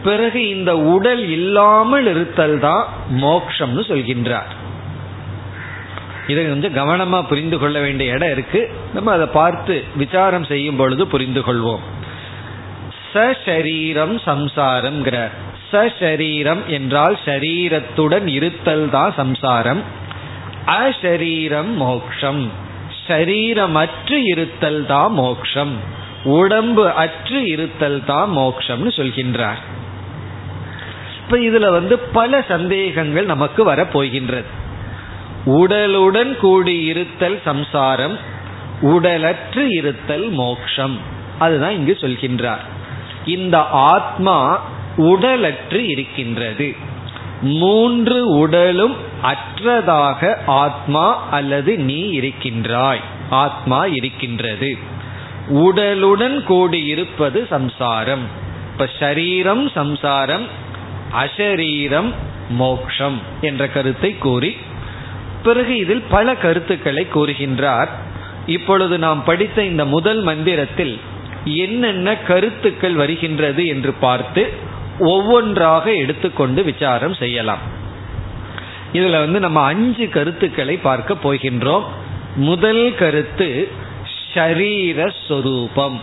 [0.07, 2.85] பிறகு இந்த உடல் இல்லாமல் இருத்தல் தான்
[3.25, 4.51] மோக்ஷம்னு சொல்கின்றார்.
[6.31, 8.61] இதை கொஞ்சம் கவனமா புரிந்து கொள்ள வேண்டிய இடம் இருக்கு.
[8.95, 11.83] நம்ம அதை பார்த்து விசாரம் செய்யும் பொழுது புரிந்து கொள்வோம்.
[13.45, 15.35] சரீரம் சம்சாரம்ங்கிறார்.
[15.99, 19.81] சரீரம் என்றால் ஷரீரத்துடன் இருத்தல் தான் சம்சாரம்.
[20.81, 22.43] அஷரீரம் மோக்ஷம்.
[23.05, 25.73] ஷரீரமற்று இருத்தல் தான் மோக்ஷம்.
[26.37, 29.61] உடம்பு அற்று இருத்தல் தான் மோக்ஷம்னு சொல்கின்றார்.
[31.29, 34.45] இப்ப இதுல வந்து பல சந்தேகங்கள் நமக்கு வர போகின்றது
[35.45, 38.17] உடலுடன் கூடி இருத்தல் சம்சாரம்
[38.81, 40.97] உடலற்று இருத்தல் மோக்ஷம்.
[41.39, 42.65] அதுதான் இங்கு சொல்கின்றார்.
[43.25, 44.65] இந்த ஆத்மா
[44.97, 46.75] உடலற்று இருக்கின்றது.
[47.41, 53.01] மூன்று உடலும் அற்றதாக ஆத்மா அல்லது நீ இருக்கின்றாய்.
[53.29, 54.77] ஆத்மா இருக்கின்றது.
[55.49, 58.27] உடலுடன் கூடி இருப்பது சம்சாரம்.
[58.71, 60.65] இப்ப சரீரம் சம்சாரம்
[61.13, 62.13] அஷரீரம்
[62.49, 64.57] மோக்ஷம் என்ற கருத்தை கூறி
[65.43, 67.87] பிறகு இதில் பல கருத்துக்களை கூறுகின்றார்.
[68.45, 70.99] இப்பொழுது நாம் படித்த இந்த முதல் மந்திரத்தில்
[71.45, 74.53] என்னென்ன கருத்துக்கள் வருகின்றது என்று பார்த்து
[74.99, 77.59] ஒவ்வொன்றாக எடுத்துக்கொண்டு விசாரம் செய்யலாம்.
[78.93, 81.83] இதில் வந்து நம்ம அஞ்சு கருத்துக்களை பார்க்க போகின்றோம்.
[82.35, 83.67] முதல் கருத்து
[84.33, 85.97] ஷரீரஸ்வரூபம்.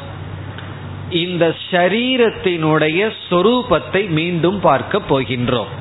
[1.23, 3.01] இந்த ஷரீரத்தினுடைய
[3.31, 5.73] சொரூபத்தை மீண்டும் பார்க்க போகின்றோம்.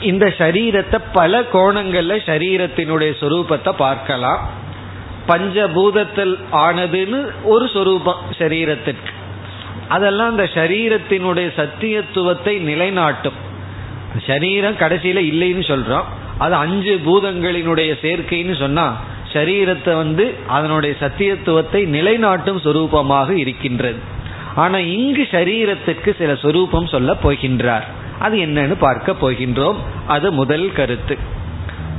[0.00, 4.42] இந்த சரீரத்தை பல கோணங்கள்ல சரீரத்தினுடைய சொரூபத்தை பார்க்கலாம்.
[5.28, 9.12] பஞ்சபூதத்தில் ஆனதுன்னு ஒரு சொரூபம் சரீரத்திற்கு.
[9.88, 13.38] அதெல்லாம் அந்த சரீரத்தினுடைய சத்தியத்துவத்தை நிலைநாட்டும்.
[14.26, 16.08] சரீரம் கடைசியில இல்லைன்னு சொல்றோம்.
[16.38, 18.86] அது அஞ்சு பூதங்களினுடைய சேர்க்கைன்னு சொன்னா
[19.32, 23.98] சரீரத்தை வந்து அதனுடைய சத்தியத்துவத்தை நிலைநாட்டும் சொரூபமாக இருக்கின்றது.
[24.54, 27.86] ஆனா இங்கு சரீரத்துக்கு சில சொரூபம் சொல்ல போகின்றார்.
[28.18, 29.76] அது என்னன்னு பார்க்க போகின்றோம்.
[30.06, 31.18] அது முதல் கருத்து.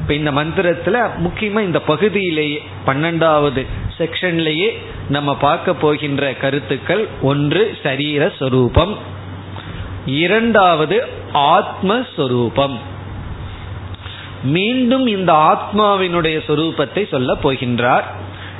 [0.01, 3.65] இப்ப இந்த மந்திரத்துல முக்கியமா இந்த பகுதியிலேயே பன்னெண்டாவது
[3.97, 4.69] செக்ஷன்லேயே
[5.09, 8.97] நம்ம பார்க்க போகின்ற கருத்துக்கள் ஒன்று சரீர சொரூபம்
[10.05, 12.77] இரண்டாவது ஆத்மஸ்வரூபம்.
[14.43, 18.03] மீண்டும் இந்த ஆத்மாவினுடைய சொரூபத்தை சொல்ல போகின்றார்.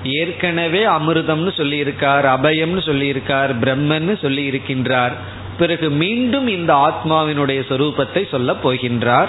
[0.03, 5.11] ஏற்கனவே அமிர்தம்னு சொல்லியிருக்கார் அபயம்னு சொல்லியிருக்கார் பிரம்மன்னு சொல்லி இருக்கின்றார்
[5.57, 9.27] பிறகு மீண்டும் இந்த ஆத்மாவினுடைய சொரூபத்தை சொல்ல போகின்றார்.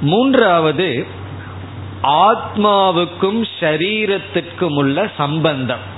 [0.00, 1.06] மூன்றாவது
[2.02, 5.94] ஆத்மாவுக்கும் ஷரீரத்திற்கும் உள்ள சம்பந்தம்.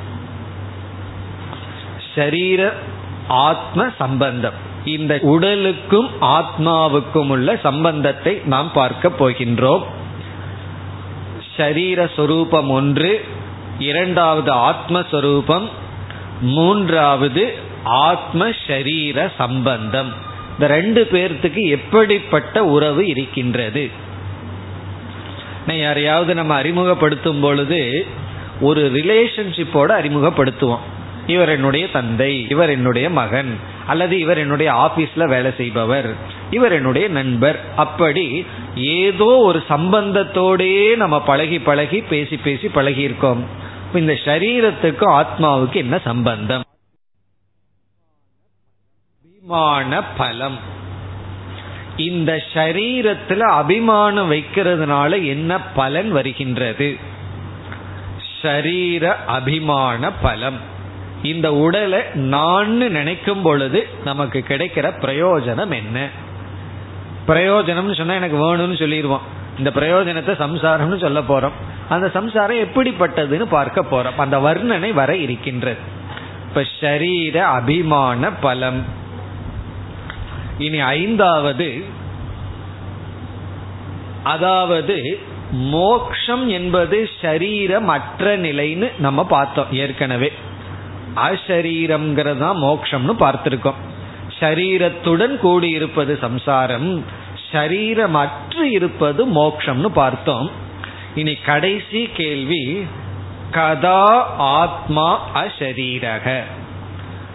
[2.15, 2.73] ஷரீர
[3.29, 4.67] ஆத்ம சம்பந்தம்.
[4.85, 9.83] இந்த உடலுக்கும் ஆத்மாவுக்கும் உள்ள சம்பந்தத்தை நாம் பார்க்க போகின்றோம்.
[11.57, 13.25] ஷரீர சொரூபம் ஒன்று
[13.79, 15.69] இரண்டாவது ஆத்மஸ்வரூபம்
[16.41, 20.13] மூன்றாவது ஆத்ம ஷரீர சம்பந்தம்.
[20.53, 23.91] இந்த ரெண்டு பேர்த்துக்கு எப்படிப்பட்ட உறவு இருக்கின்றது?
[25.67, 28.07] யாரையாவது நம்ம அறிமுகப்படுத்தும் பொழுது
[28.61, 30.87] ஒரு ரிலேஷன்ஷிப்போட அறிமுகப்படுத்துவோம்.
[31.29, 36.15] இவர் என்னுடைய தந்தை இவர் என்னுடைய மகன் அல்லது இவர் என்னுடைய ஆபீஸ்ல வேலை செய்பவர்
[36.51, 37.59] இவர் என்னுடைய நண்பர்.
[37.77, 43.45] அப்படி ஏதோ ஒரு சம்பந்தத்தோடே நம்ம பழகி பழகி பேசி பேசி பழகி இருக்கோம்
[43.95, 46.65] இந்த சரீரத்துக்கும் ஆத்மாவுக்கு என்ன சம்பந்தம்?
[49.25, 50.59] அபிமான பலம்.
[51.97, 56.97] இந்த சரீரத்துல அபிமானம் வைக்கிறதுனால என்ன பலன் வருகின்றது?
[58.43, 60.68] ஷரீர அபிமான பலம்.
[61.23, 66.09] இந்த உடலை நான் நினைக்கும் பொழுது நமக்கு கிடைக்கிற பிரயோஜனம் என்ன?
[67.27, 69.21] பிரயோஜனம்னு சொன்னா எனக்கு வேணும்னு சொல்லிடுவோம்.
[69.59, 71.53] இந்த பிரயோஜனத்தை சம்சாரம்னு சொல்ல போறோம்.
[71.89, 74.15] அந்த சம்சாரம் எப்படிப்பட்டதுன்னு பார்க்க போறோம்.
[74.17, 75.79] அந்த வர்ணனை வர இருக்கின்றது.
[76.49, 78.85] இப்ப ஷரீர அபிமான பலம்.
[80.59, 81.85] இனி ஐந்தாவது
[84.23, 85.19] அதாவது
[85.53, 90.33] மோக்ஷம் என்பது ஷரீரமற்ற நிலைன்னு நம்ம பார்த்தோம் ஏற்கனவே.
[91.15, 93.81] அசரீரம்ங்கிறது தான் மோக்ஷம்னு பார்த்திருக்கோம்.
[94.41, 97.05] ஷரீரத்துடன் கூடியிருப்பது சம்சாரம்
[97.53, 100.51] ஷரீரமற்று இருப்பது மோக்ஷம்னு பார்த்தோம்.
[101.15, 102.87] இனி கடைசி கேள்வி
[103.51, 106.43] கதா ஆத்மா அஷரீரக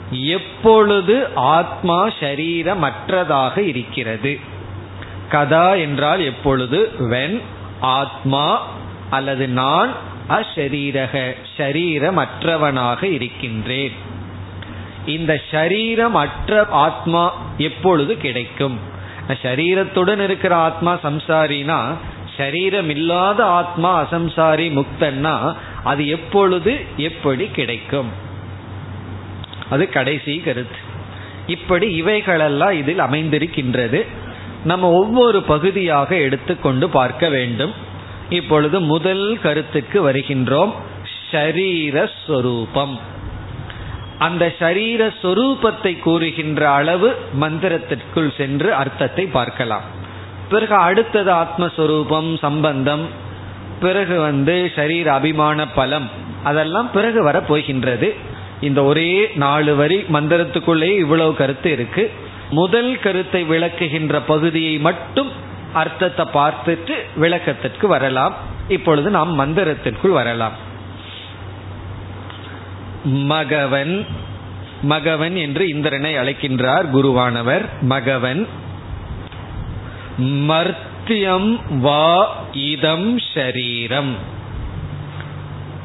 [0.10, 4.40] எப்பொழுது ஆத்மா ஷரீரமற்றதாக இருக்கிறது?
[5.30, 6.92] கதா என்றால் எப்பொழுது?
[7.00, 7.42] வென்
[7.82, 8.62] ஆத்மா
[9.10, 9.94] அல்லது நான்
[10.30, 13.92] அஷரீரக ஷரீரமற்றவனாக இருக்கின்றேன்.
[15.06, 18.80] இந்த ஷரீரம் அற்ற ஆத்மா எப்பொழுது கிடைக்கும்?
[19.28, 21.94] சரீரத்துடன் இருக்கிற ஆத்மா சம்சாரினா
[22.38, 28.10] சரீரம் இல்லாத ஆத்மா அசம்சாரி முக்தன்னா அது எப்பொழுது எப்படி கிடைக்கும்?
[29.70, 30.78] அது கடைசி கருத்து.
[31.48, 34.06] இப்படி இவைகளெல்லாம் இதில் அமைந்திருக்கின்றது.
[34.64, 37.74] நம்ம ஒவ்வொரு பகுதியாக எடுத்துக்கொண்டு பார்க்க வேண்டும்.
[38.30, 40.74] இப்பொழுது முதல் கருத்துக்கு வருகின்றோம்
[41.32, 42.98] ஷரீரஸ்வரூபம்
[44.18, 49.82] அந்த ஷரீர சொரூபத்தை கூறுகின்ற அளவு மந்திரத்திற்குள் சென்று அர்த்தத்தை பார்க்கலாம்.
[50.50, 53.06] பிறகு அடுத்தது ஆத்மஸ்வரூபம் சம்பந்தம்
[53.80, 56.10] பிறகு வந்து ஷரீர அபிமான பலம்
[56.44, 58.16] அதெல்லாம் பிறகு வர போகின்றது.
[58.62, 62.12] இந்த ஒரே நாலு வரி மந்திரத்துக்குள்ளேயே இவ்வளவு கருத்து இருக்கு.
[62.50, 65.32] முதல் கருத்தை விளக்குகின்ற பகுதியை மட்டும்
[65.74, 68.36] அர்த்தத்தை பார்த்துட்டு விளக்கத்திற்கு வரலாம்.
[68.68, 70.52] இப்பொழுது நாம் மந்திரத்திற்குள் வரலாம்.
[73.04, 74.06] மகவன்
[74.82, 77.66] மகவன் என்று இந்திரனை அழைக்கின்றார் குருவானவர்.
[77.82, 78.48] மகவன்
[80.22, 84.12] மர்த்தியம் வா இதம் ஷரீரம்.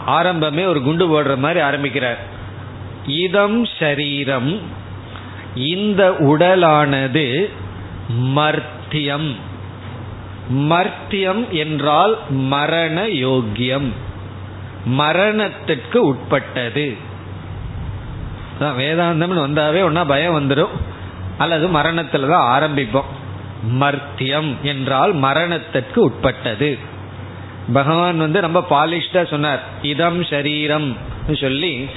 [0.06, 2.18] ஆரம்பமே ஒரு குண்டு போடுற மாதிரி ஆரம்பிக்கிறார்.
[3.06, 4.58] இதம் ஷரீரம்
[5.54, 7.50] இந்த உடலானது
[8.36, 9.34] மர்த்தியம்.
[10.52, 13.92] மர்த்தியம் என்றால் மரண யோக்கியம்.
[14.84, 16.96] மரணத்திற்கு உட்பட்டது.
[18.60, 20.74] வேதாந்தம்னு வந்தாவே ஒன்னா பயம் வந்துடும்
[21.38, 23.10] அல்லது மரணத்தில் தான் ஆரம்பிப்போம்.
[23.80, 26.78] மர்த்தியம் என்றால் மரணத்திற்கு உட்பட்டது.
[27.72, 29.62] பகவான் வந்து ரொம்ப பாலிஷ்டா சொன்னார்.
[29.82, 30.96] இதம் சரீரம்
[31.32, 31.88] சொல்லி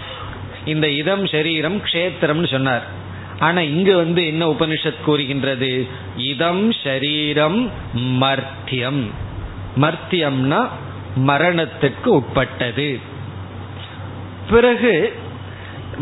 [0.65, 2.99] இந்த இதம் சரீரம் க்ஷேத்திரம்னு சொன்னார்.
[3.41, 5.87] ஆனா இங்க வந்து என்ன உபனிஷத் கூறுகின்றது?
[6.17, 9.03] இதம் ஷரீரம் மர்த்தியம்.
[9.81, 10.69] மர்த்தியம்னா
[11.27, 12.99] மரணத்துக்கு உட்பட்டது.
[14.49, 15.13] பிறகு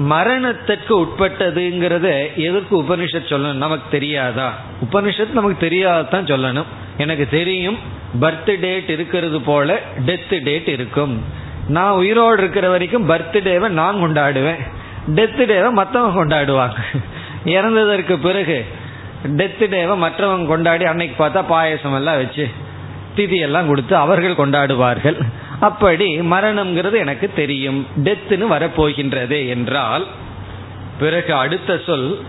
[0.10, 3.54] மரணத்துக்கு உட்பட்டதுங்கிறத எதற்கு உபனிஷத் சொல்லணும்?
[3.54, 4.58] நமக்கு தெரியாதா?
[4.92, 6.66] உபனிஷத் நமக்கு தெரியாதான் சொல்லணும்.
[6.98, 7.78] எனக்கு தெரியும்
[8.22, 11.24] பர்த் டேட் இருக்கிறது போல டெத் டேட் இருக்கும்.
[11.68, 14.60] நான் உயிரோடு இருக்கிற வரைக்கும் பர்த்டேவை நான் கொண்டாடுவேன்.
[15.16, 16.78] டெத் டேவை மற்றவங்க கொண்டாடுவாங்க.
[17.46, 18.66] இறந்ததற்கு பிறகு
[19.24, 22.48] டெத்து டேவை மற்றவங்க கொண்டாடி அன்னைக்கு பார்த்தா பாயசம் எல்லாம் வச்சு
[23.16, 25.18] திதி எல்லாம் கொடுத்து அவர்கள் கொண்டாடுவார்கள்.
[25.60, 27.88] அப்படி மரணம்ங்கிறது எனக்கு தெரியும்.
[28.04, 30.06] டெத்துன்னு வரப்போகின்றது என்றால்
[31.00, 32.20] பிறகு அடுத்த சொல்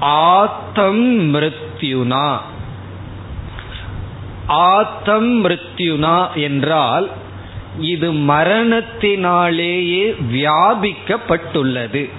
[0.00, 2.38] ஆத்தம் மிருத்யுனா
[4.46, 7.10] ஆத்தம் மிருத்யுனா என்றால்
[7.80, 12.10] இது மரணத்தினாலேயே வியாபிக்கப்பட்டுள்ளது.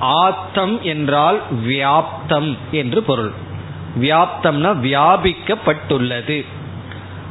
[0.00, 3.30] ஆத்தம் என்றால் வியாப்தம் என்று பொருள்.
[4.00, 6.44] வியாப்தம்னா வியாபிக்கப்பட்டுள்ளது.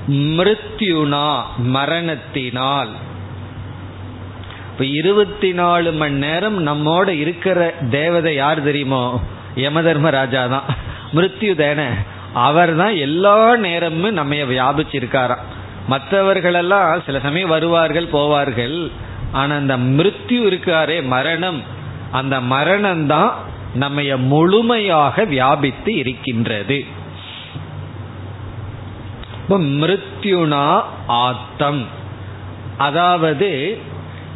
[0.10, 2.90] மிருத்யுனா மரணத்தினால்.
[4.72, 9.20] இப்ப இருபத்தி நாலு மணி நேரம் நம்மோட இருக்கிற தேவதை யார் தெரியுமோ?
[9.56, 10.64] யமதர்ம ராஜா தான்
[11.16, 11.86] மிருத்யு தேன.
[12.34, 15.46] அவர் தான் எல்லா நேரமும் நம்ம வியாபிச்சிருக்காராம்
[15.88, 18.92] மற்றவர்களெல்லாம் சில சமயம் வருவார்கள் போவார்கள்.
[19.32, 21.78] ஆனா அந்த மிருத்யு இருக்காரே மரணம்.
[22.12, 23.34] அந்த மரணம் தான்
[23.74, 26.86] நம்ம முழுமையாக வியாபித்து இருக்கின்றது.
[29.50, 31.88] மிருத்யுனா ஆத்தம்.
[32.78, 33.78] அதாவது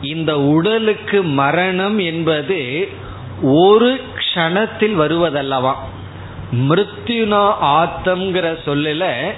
[0.01, 2.89] இந்த உடலுக்கு மரணம் என்பது
[3.41, 5.73] ஒரு க்ஷணத்தில் வருவதல்லவா?
[6.55, 9.31] மிருத்யுனா ஆத்தம்ங்கிற சொல்லல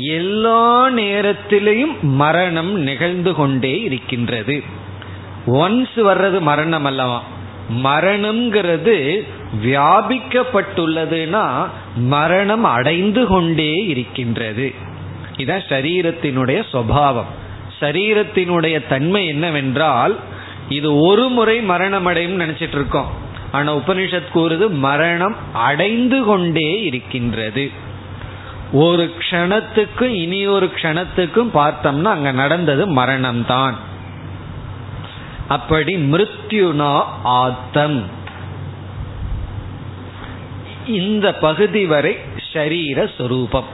[0.00, 4.62] எல்லா நேரத்திலையும் மரணம் நிகழ்ந்து கொண்டே இருக்கின்றது.
[5.46, 7.22] ஒன்ஸ் வர்றது மரணம் அல்லவா?
[7.74, 9.22] மரணம்ங்கிறது
[9.64, 14.74] வியாபிக்கப்பட்டுள்ளதுன்னா மரணம் அடைந்து கொண்டே இருக்கின்றது.
[15.36, 17.24] இதான் சரீரத்தினுடைய சுவாவம்.
[17.80, 20.16] சரீரத்தினுடைய தன்மை என்னவென்றால்
[20.68, 23.10] இது ஒரு முறை மரணம் அடையும் நினைச்சிட்டு இருக்கோம்.
[23.52, 27.70] ஆனா உபனிஷத் கூறுது மரணம் அடைந்து கொண்டே இருக்கின்றது.
[28.72, 33.74] ஒரு க்ஷணத்துக்கும் இனி ஒரு க்ஷணத்துக்கும் பார்த்தோம்னா அங்க நடந்தது மரணம்தான்.
[35.48, 38.04] அப்படி மிருத்யுனா ஆத்தம்.
[40.86, 42.16] இந்த பகுதி வரை
[42.52, 43.64] ஷரீர சொரூபம்.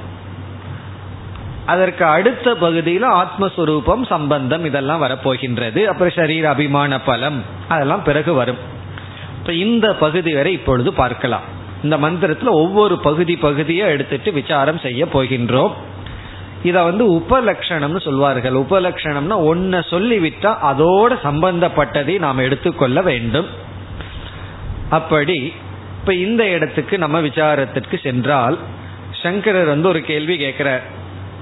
[1.67, 5.85] அதற்கு அடுத்த பகுதியில் ஆத்மஸ்வரூபம் சம்பந்தம் இதெல்லாம் வரப்போகின்றது.
[5.85, 8.59] அப்புறம் ஷரீர அபிமான பலம் அதெல்லாம் பிறகு வரும்.
[9.39, 11.61] இப்போ இந்த பகுதி வரை இப்பொழுது பார்க்கலாம்.
[11.83, 15.73] இந்த மந்திரத்தில் ஒவ்வொரு பகுதி பகுதியை எடுத்துட்டு விசாரம் செய்ய போகின்றோம்.
[16.63, 18.53] இத வந்து உபலக்ஷணம்னு சொல்வார்கள்.
[18.53, 23.47] உபலக்ஷணம்னா ஒன்ன சொல்லிவிட்டா அதோட சம்பந்தப்பட்டதை நாம் எடுத்துக்கொள்ள வேண்டும்.
[24.91, 25.53] அப்படி
[26.01, 28.59] இப்ப இந்த இடத்துக்கு நம்ம விசாரத்திற்கு சென்றால்
[29.23, 30.83] சங்கரர் வந்து ஒரு கேள்வி கேட்கிறார்.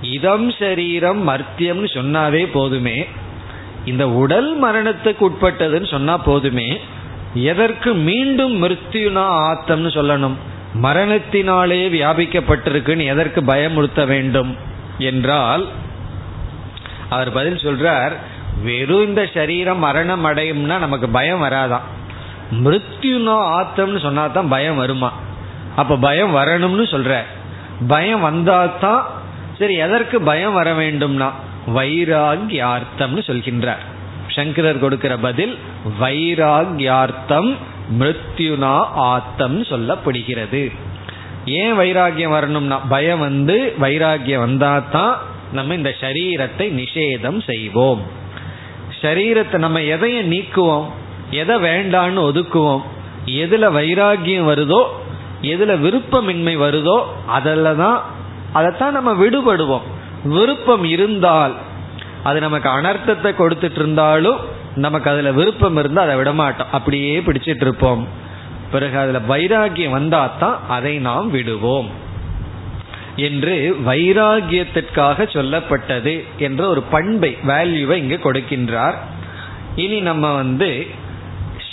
[0.03, 3.07] இதம் சரீரம் மர்த்தியம்னு சொன்னாவே போதுமே.
[3.85, 6.79] இந்த உடல் மரணத்துக்கு உட்பட்டதுன்னு சொன்னா போதுமே.
[7.35, 10.37] எதற்கு மீண்டும் மிருத்யுனா ஆத்தம்னு சொல்லணும்.
[10.83, 14.69] மரணத்தினாலே வியாபிக்கப்பட்டிருக்குன்னு எதற்கு பயமுறுத்த வேண்டும்?
[15.01, 15.69] என்றால்
[17.09, 18.13] அவர் பதில் சொல்றார்
[18.63, 21.87] வெறும் இந்த சரீரம் மரணம் அடையும்னா நமக்கு பயம் வராதான்
[22.65, 25.13] மிருத்யுனோ ஆத்தம்னு சொன்னா தான் பயம் வருமா?
[25.77, 27.23] அப்ப பயம் வரணும்னு சொல்ற.
[27.89, 29.03] பயம் வந்தாதான்
[29.59, 31.31] சரி எதற்கு பயம் வர வேண்டும்னா
[31.75, 33.85] வைராகியார்த்தம்னு சொல்கின்றார்.
[34.29, 35.59] சங்கரர் கொடுக்கிற பதில்
[36.01, 37.57] வைராகியார்த்தம்
[37.99, 40.73] மிருத்யுனா ஆத்தம் சொல்லப்படுகிறது.
[41.45, 45.15] ஏன் வைராகியம் வரணும்னா பயம் வந்து வைராகியம் வந்தாதான்
[45.53, 48.03] நம்ம இந்த சரீரத்தை நிஷேதம் செய்வோம்.
[49.03, 50.85] சரீரத்தை நம்ம எதைய நீக்குவோம்?
[51.31, 52.83] எதை வேண்டான்னு ஒதுக்குவோம்?
[53.27, 54.85] எதுல வைராகியம் வருதோ
[55.43, 58.03] எதுல விருப்பமின்மை வருதோ அதில் தான்
[58.53, 59.87] அதைத்தான் நம்ம விடுபடுவோம்.
[60.25, 61.55] விருப்பம் இருந்தால்
[62.23, 64.39] அது நமக்கு அனர்த்தத்தை கொடுத்துட்டு இருந்தாலும்
[64.75, 66.73] நமக்கு அதில் விருப்பம் இருந்தால் அதை விடமாட்டோம்.
[66.73, 68.09] அப்படியே பிடிச்சிட்டு இருப்போம்.
[68.71, 71.91] பிறகு அதுல வைராகியம் வந்தாதான் அதை நாம் விடுவோம்
[73.17, 78.95] என்று வைராகியத்திற்காக சொல்லப்பட்டது என்ற ஒரு பண்பை வேல்யூவை இங்கு கொடுக்கின்றார்.
[79.77, 80.87] இனி நம்ம வந்து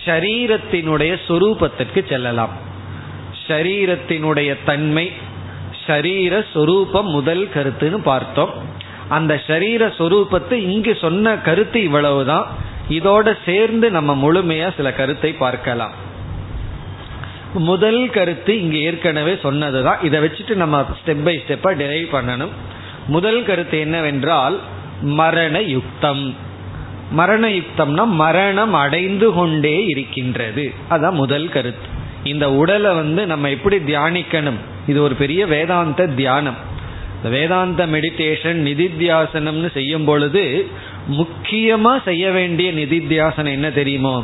[0.06, 2.54] ஷரீரத்தினுடைய சுரூபத்திற்கு செல்லலாம்.
[3.48, 5.12] ஷரீரத்தினுடைய தன்மை
[5.86, 8.54] ஷரீர சொரூபம் முதல் கருத்துன்னு பார்த்தோம்.
[9.10, 12.48] அந்த ஷரீர சொரூபத்தை இங்கு சொன்ன கருத்து இவ்வளவுதான்.
[12.90, 15.94] இதோட சேர்ந்து நம்ம முழுமையா சில கருத்தை பார்க்கலாம்.
[17.58, 19.98] முதல் கருத்து இங்க ஏற்கனவே சொன்னதுதான்.
[20.02, 22.52] இதை வச்சுட்டு நம்ம ஸ்டெப் பை ஸ்டெப்பா டிரைவ் பண்ணணும்.
[23.08, 24.60] முதல் கருத்து என்னவென்றால்
[25.02, 26.36] மரண யுக்தம்
[27.12, 30.74] மரண யுக்தம்னா மரணம் அடைந்து கொண்டே இருக்கின்றது.
[30.90, 31.88] அதான் முதல் கருத்து.
[32.24, 34.60] இந்த உடலை வந்து நம்ம எப்படி தியானிக்கணும்?
[34.88, 36.56] இது ஒரு பெரிய வேதாந்த தியானம்.
[37.16, 40.68] இந்த வேதாந்த மெடிடேஷன் நிதித்தியாசனம்னு செய்யும் பொழுது
[41.08, 44.24] முக்கியமாக செய்ய வேண்டிய நிதித்தியாசனம் என்ன தெரியுமோ?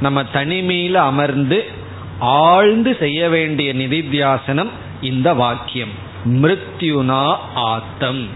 [0.00, 1.73] நம்ம தனிமையில் அமர்ந்து
[2.18, 4.68] ஆழ்ந்து செய்ய வேண்டிய நிதித்தியாசனம்
[5.00, 5.88] இந்த வாக்கியம்.
[6.24, 8.28] மிருத்யுனா ஆத்தம்.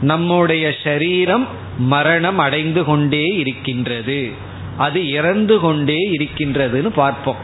[0.00, 1.48] நம்முடைய சரீரம்
[1.78, 4.32] மரணம் அடைந்து கொண்டே இருக்கின்றது.
[4.76, 7.36] அது இறந்து கொண்டே இருக்கின்றதுன்னு பார்ப்போம்.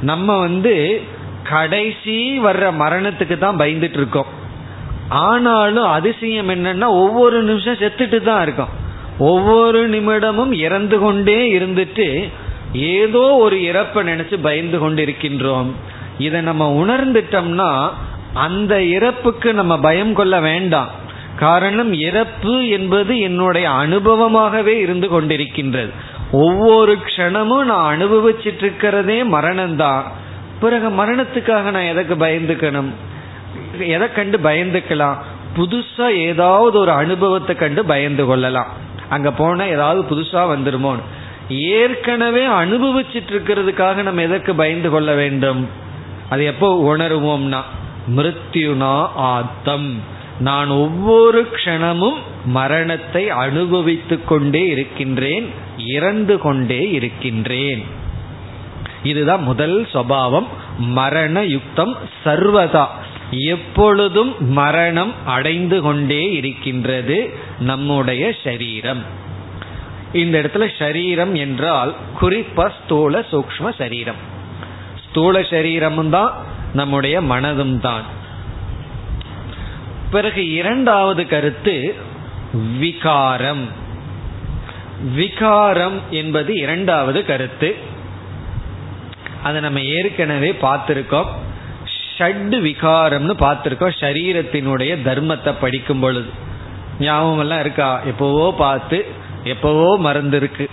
[0.00, 1.02] நம்ம வந்து
[1.42, 4.26] கடைசி வர்ற மரணத்துக்கு தான் பயந்துட்டு இருக்கோம்.
[5.08, 8.68] ஆனாலும் அதிசயம் என்னன்னா ஒவ்வொரு நிமிஷம் செத்துட்டு தான் இருக்கோம்.
[9.18, 12.28] ஒவ்வொரு நிமிடமும் இறந்து கொண்டே இருந்துட்டு
[12.72, 15.70] ஏதோ ஒரு இறப்பை நினைச்சு பயந்து கொண்டு இருக்கின்றோம்
[16.18, 17.90] இதை நம்ம உணர்ந்துட்டோம்னா
[18.34, 20.88] அந்த இறப்புக்கு நம்ம பயம் கொள்ள வேண்டாம்.
[21.38, 25.90] காரணம் இறப்பு என்பது என்னுடைய அனுபவமாகவே இருந்து கொண்டிருக்கின்றது.
[26.32, 30.02] ஒவ்வொரு க்ஷணமும் நான் அனுபவிச்சிட்டு இருக்கிறதே மரணம்தான்.
[30.60, 32.90] பிறகு மரணத்துக்காக நான் எதற்கு பயந்துக்கணும்?
[33.78, 35.16] எதை கண்டு பயந்துக்கலாம்?
[35.56, 38.66] புதுசா ஏதாவது ஒரு அனுபவத்தை கண்டு பயந்து கொள்ளலாம்.
[39.08, 41.02] அங்க போனா ஏதாவது புதுசா வந்துருமோன்னு.
[41.60, 45.68] ஏற்கனவே அனுபவிச்சுட்டு இருக்கிறதுக்காக நம்ம எதற்கு பயந்து கொள்ள வேண்டும்?
[46.30, 47.60] அது எப்போ உணருவோம்னா
[48.16, 50.00] மிருத்யுனா ஆத்தம்.
[50.38, 57.84] நான் ஒவ்வொரு க்ஷணமும் மரணத்தை அனுபவித்துக் கொண்டே இருக்கின்றேன் இறந்து கொண்டே இருக்கின்றேன்.
[59.02, 60.46] இதுதான் முதல் சுவாவம்.
[60.78, 62.86] மரண யுக்தம் சர்வதா.
[63.30, 69.20] எப்பொழுதும் மரணம் அடைந்து கொண்டே இருக்கின்றது நம்முடைய சரீரம்.
[70.12, 74.16] இந்த இடத்துல சரீரம் என்றால் குறிப்பா ஸ்தூல சூக்ம சரீரம்.
[75.10, 76.32] ஸ்தூல சரீரமும் தான்
[76.72, 78.02] நம்முடைய மனதும் தான்.
[80.10, 81.94] பிறகு இரண்டாவது கருத்து
[82.78, 83.68] விகாரம்.
[85.14, 87.76] விகாரம் என்பது இரண்டாவது கருத்து.
[89.42, 91.26] அதை நம்ம ஏற்கனவே பார்த்திருக்கோம்.
[92.18, 93.96] ஷட் விகாரம்னு பார்த்துருக்கோம்.
[94.00, 96.30] சரீரத்தினுடைய தர்மத்தை படிக்கும் பொழுது.
[97.00, 98.00] ஞாபகம் எல்லாம் இருக்கா?
[98.04, 99.06] எப்போவோ பார்த்து
[99.44, 100.68] எப்பவோ மறந்து இருக்கு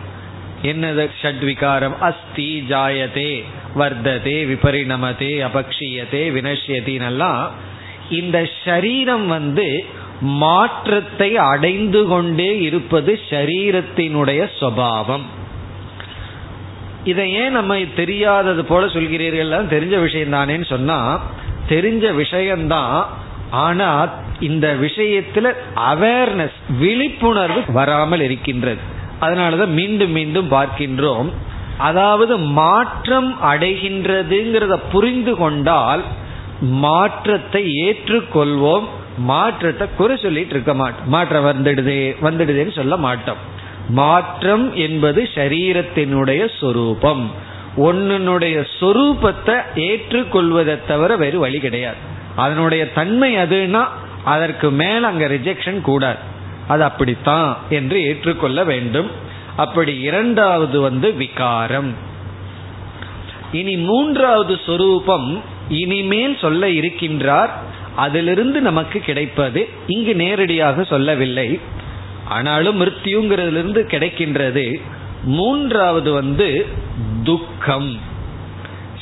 [0.64, 1.10] என்னது?
[1.22, 1.98] ஷட்விகாரம்.
[1.98, 3.44] அஸ்தி ஜாயதே
[3.76, 7.48] வர்த்ததே விபரிணமதே அபக்ஷியதே வினஷ்யத்தினெல்லாம்
[8.10, 9.86] இந்த சரீரம் வந்து
[10.22, 15.22] மாற்றத்தை அடைந்து கொண்டே இருப்பது சரீரத்தினுடைய சுவாவம்.
[17.04, 19.68] இதை ஏன் நம்ம தெரியாதது போல சொல்கிறீர்கள்?
[19.70, 21.22] தெரிஞ்ச விஷயம் தானேன்னு சொன்னா
[21.70, 23.10] தெரிஞ்ச விஷயம்தான்
[23.52, 24.08] ஆனா
[24.40, 28.78] இந்த விஷயத்துல அவேர்னஸ் விழிப்புணர்வு வராமல் இருக்கின்றது.
[29.22, 31.30] அதனாலதான் மீண்டும் மீண்டும் பார்க்கின்றோம்.
[31.78, 36.04] அதாவது மாற்றம் அடைகின்றதுங்கிறத புரிந்து கொண்டால்
[36.60, 38.84] மாற்றத்தை ஏற்றுக்கொள்வோம்.
[39.18, 41.08] மாற்றத்தை குறை சொல்லிட்டு இருக்க மாட்டோம்.
[41.08, 43.38] மாற்றம் வந்துடுது வந்துடுதுன்னு சொல்ல மாட்டோம்.
[43.90, 47.32] மாற்றம் என்பது சரீரத்தினுடைய சொரூபம்.
[47.78, 52.18] ஒன்னுடைய சொரூபத்தை ஏற்றுக்கொள்வதை தவிர வேறு வழி கிடையாது.
[52.40, 53.88] அதனுடைய தன்மை அதுனா
[54.24, 56.18] அதற்கு மேல அங்க ரிஜெக்ஷன் கூடாது
[56.68, 59.10] அது அப்படித்தான் என்று ஏற்றுக்கொள்ள வேண்டும்.
[59.56, 61.94] அப்படி இரண்டாவது வந்து விகாரம்.
[63.52, 67.50] இனி மூன்றாவது சொரூபம் இனிமேல் சொல்ல இருக்கின்றார்.
[67.96, 71.60] அதிலிருந்து நமக்கு கிடைப்பது இங்கு நேரடியாக சொல்லவில்லை.
[72.28, 74.82] ஆனாலும் மிருத்யுங்கிறதுலிருந்து கிடைக்கின்றது.
[75.24, 76.66] மூன்றாவது வந்து
[77.24, 78.18] துக்கம்.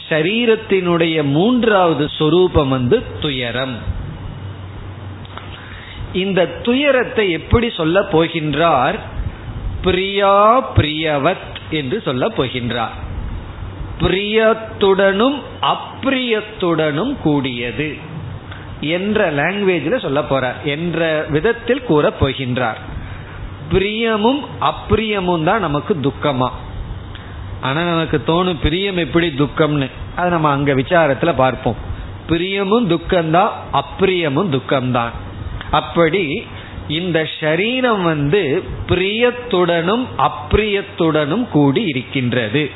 [0.09, 3.77] சரீரத்தினுடைய மூன்றாவது சொரூபம் வந்து துயரம்.
[6.13, 8.99] இந்த துயரத்தை எப்படி சொல்ல போகின்றார்?
[9.81, 12.95] பிரியா பிரியவத் என்று சொல்ல போகின்றார்.
[13.99, 17.95] பிரியத்துடனும் அப்பிரியத்துடனும் கூடியது
[18.81, 20.63] என்ற லாங்குவேஜில் சொல்ல போறார்.
[20.63, 22.77] என்ற விதத்தில் கூற போகின்றார்.
[23.71, 26.49] பிரியமும் அப்பிரியமும் தான் நமக்கு துக்கமா.
[27.61, 29.89] ஆனா நமக்கு தோணும் பிரியம் எப்படி துக்கம்னு.
[30.15, 31.75] அதை நம்ம அங்க விசாரத்துல பார்ப்போம்.
[32.29, 35.11] பிரியமும் துக்கம்தான் அப்பிரியமும் துக்கம்தான்.
[35.71, 36.47] அப்படி
[36.87, 42.71] இந்த ஷரீரம் வந்து பிரியத்துடனும் அப்பிரியத்துடனும் கூடி இருக்கின்றது.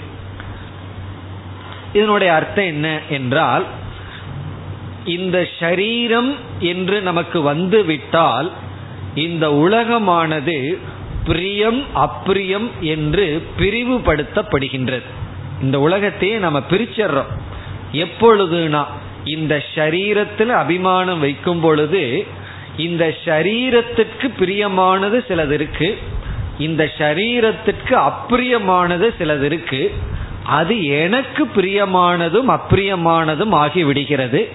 [1.94, 3.66] இதனுடைய அர்த்தம் என்ன என்றால்
[5.06, 8.52] இந்த ஷரீரம் என்று நமக்கு வந்து விட்டால்
[9.16, 10.80] இந்த உலகமானது
[11.26, 13.26] பிரியம் அப்பிரியம் என்று
[13.60, 15.08] பிரிவுபடுத்தப்படுகின்றது.
[15.62, 17.32] இந்த உலகத்தையே நம்ம பிரிச்சிடுறோம்
[17.94, 18.84] எப்பொழுதுனா
[19.26, 22.26] இந்த ஷரீரத்தில் அபிமானம் வைக்கும் பொழுது
[22.78, 25.98] இந்த ஷரீரத்திற்கு பிரியமானது சிலது இருக்கு
[26.58, 29.92] இந்த ஷரீரத்திற்கு அப்பிரியமானது சிலது இருக்கு
[30.44, 34.50] அது எனக்கு பிரியமானதும் அப்பிரியமானதும் ஆகிவிடுகிறது.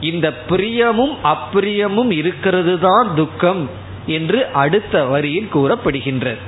[0.00, 3.70] இந்த பிரியமும் அப்பிரியமும் இருக்கிறது தான் துக்கம்.
[4.10, 6.42] என்று அடுத்த வரியில் கூறப்படுகின்றது.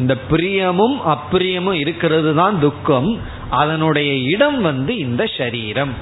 [0.00, 3.10] இந்த பிரியமும் அப்பிரியமும் இருக்கிறது தான் துக்கம்.
[3.50, 5.92] அதனுடைய இடம் வந்து இந்த சரீரம்.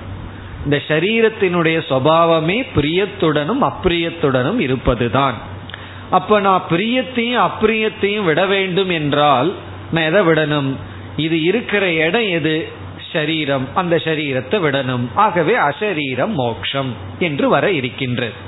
[0.64, 5.36] இந்த சரீரத்தினுடைய சுவாவமே பிரியத்துடனும் அப்பிரியத்துடனும் இருப்பதுதான்.
[6.11, 9.55] அப்ப நான் பிரியத்தையும் அப்பிரியத்தையும் விட வேண்டும் என்றால்
[9.93, 10.70] நான் எதை விடணும்?
[11.16, 12.57] இது இருக்கிற இடம் எது?
[13.12, 15.05] ஷரீரம் அந்த ஷரீரத்தை விடணும்.
[15.14, 18.47] ஆகவே அசரீரம் மோக்ஷம் என்று வர இருக்கின்றது.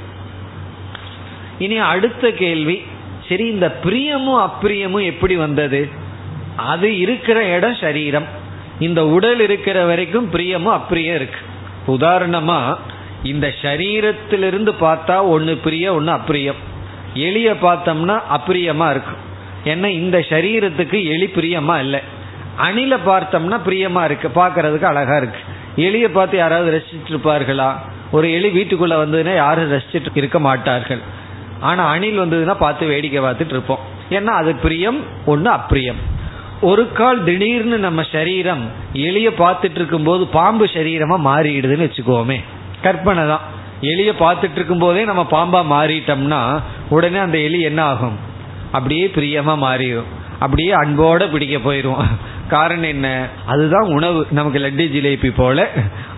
[1.61, 2.83] இனி அடுத்த கேள்வி
[3.29, 5.89] சரி இந்த பிரியமும் அப்பிரியமும் எப்படி வந்தது?
[6.57, 8.29] அது இருக்கிற இடம் சரீரம்.
[8.79, 11.41] இந்த உடல் இருக்கிற வரைக்கும் பிரியமும் அப்பிரியம் இருக்கு.
[11.87, 12.77] உதாரணமா
[13.23, 16.61] இந்த சரீரத்திலிருந்து பார்த்தா ஒன்று பிரிய ஒன்று அப்பிரியம்.
[17.15, 19.23] எளிய பார்த்தோம்னா அப்பிரியமா இருக்கும்
[19.65, 22.01] ஏன்னா இந்த சரீரத்துக்கு எலி பிரியமா இல்லை.
[22.59, 24.29] அணில பார்த்தோம்னா பிரியமா இருக்கு.
[24.35, 25.41] பார்க்கறதுக்கு அழகா இருக்கு.
[25.77, 27.71] எலிய பார்த்து யாராவது ரசிச்சிருப்பார்களா இருப்பார்களா?
[28.11, 31.19] ஒரு எலி வீட்டுக்குள்ள வந்ததுன்னா யாரும் ரசிச்சிட்டு இருக்க மாட்டார்கள்.
[31.61, 33.83] ஆனா அணில் வந்ததுன்னா பார்த்து வேடிக்கை பார்த்துட்டு இருப்போம்.
[34.11, 34.99] ஏன்னா அது பிரியம்
[35.33, 36.01] ஒன்று அப்பிரியம்.
[36.61, 42.39] ஒரு கால் திடீர்னு நம்ம சரீரம் எளிய பார்த்துட்டு இருக்கும் போது பாம்பு சரீரமா மாறிடுதுன்னு வச்சுக்கோமே.
[42.83, 43.45] கற்பனை தான்.
[43.93, 46.41] எலிய பார்த்துட்டு இருக்கும் போதே நம்ம பாம்பா மாறிட்டோம்னா
[46.89, 48.19] உடனே அந்த எலி என்ன ஆகும்
[48.73, 52.03] அப்படியே பிரியமா மாறிடும் அப்படியே அன்போட பிடிக்க போயிடும்
[52.49, 53.09] காரணம் என்ன?
[53.47, 54.21] அதுதான் உணவு.
[54.31, 55.69] நமக்கு லட்டு ஜிலேபி போல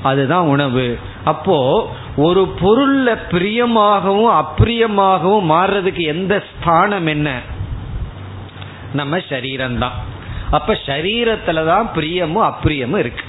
[0.02, 0.98] அதுதான் உணவு.
[1.24, 7.40] அப்போ ஒரு பொருள்ல பிரியமாகவும் அப்பிரியமாகவும் மாறுறதுக்கு எந்த ஸ்தானம் என்ன?
[8.92, 9.96] நம்ம சரீரம்தான்.
[10.50, 13.24] அப்ப சரீரத்துல தான் பிரியமும் அப்பிரியமும் இருக்கு.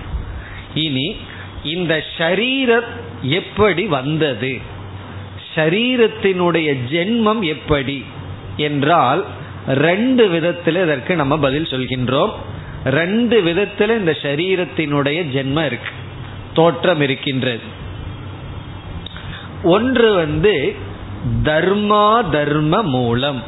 [0.73, 1.15] இனி
[1.63, 2.83] இந்த சரீரம்
[3.21, 4.57] எப்படி வந்தது?
[5.55, 8.05] சரீரத்தினுடைய ஜென்மம் எப்படி?
[8.57, 9.25] என்றால்
[9.67, 12.31] ரெண்டு விதத்தில் இதற்கு நம்ம பதில் சொல்கின்றோம்.
[12.85, 16.01] ரெண்டு விதத்தில் இந்த சரீரத்தினுடைய ஜென்மம் இருக்கு.
[16.53, 17.59] தோற்றம் இருக்கின்றது.
[19.63, 20.75] ஒன்று வந்து
[21.43, 23.43] தர்மா தர்ம மூலம்.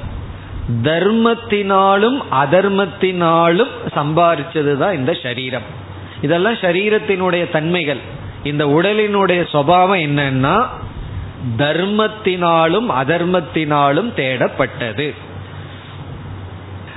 [0.84, 5.62] தர்மத்தினாலும் அதர்மத்தினாலும் சம்பாதிச்சதுதான் இந்த சரீரம்.
[6.22, 7.97] இதெல்லாம் சரீரத்தினுடைய தன்மைகள்.
[8.43, 10.66] இந்த உடலினுடைய சுவாவம் என்னன்னா
[11.58, 15.14] தர்மத்தினாலும் அதர்மத்தினாலும் தேடப்பட்டது.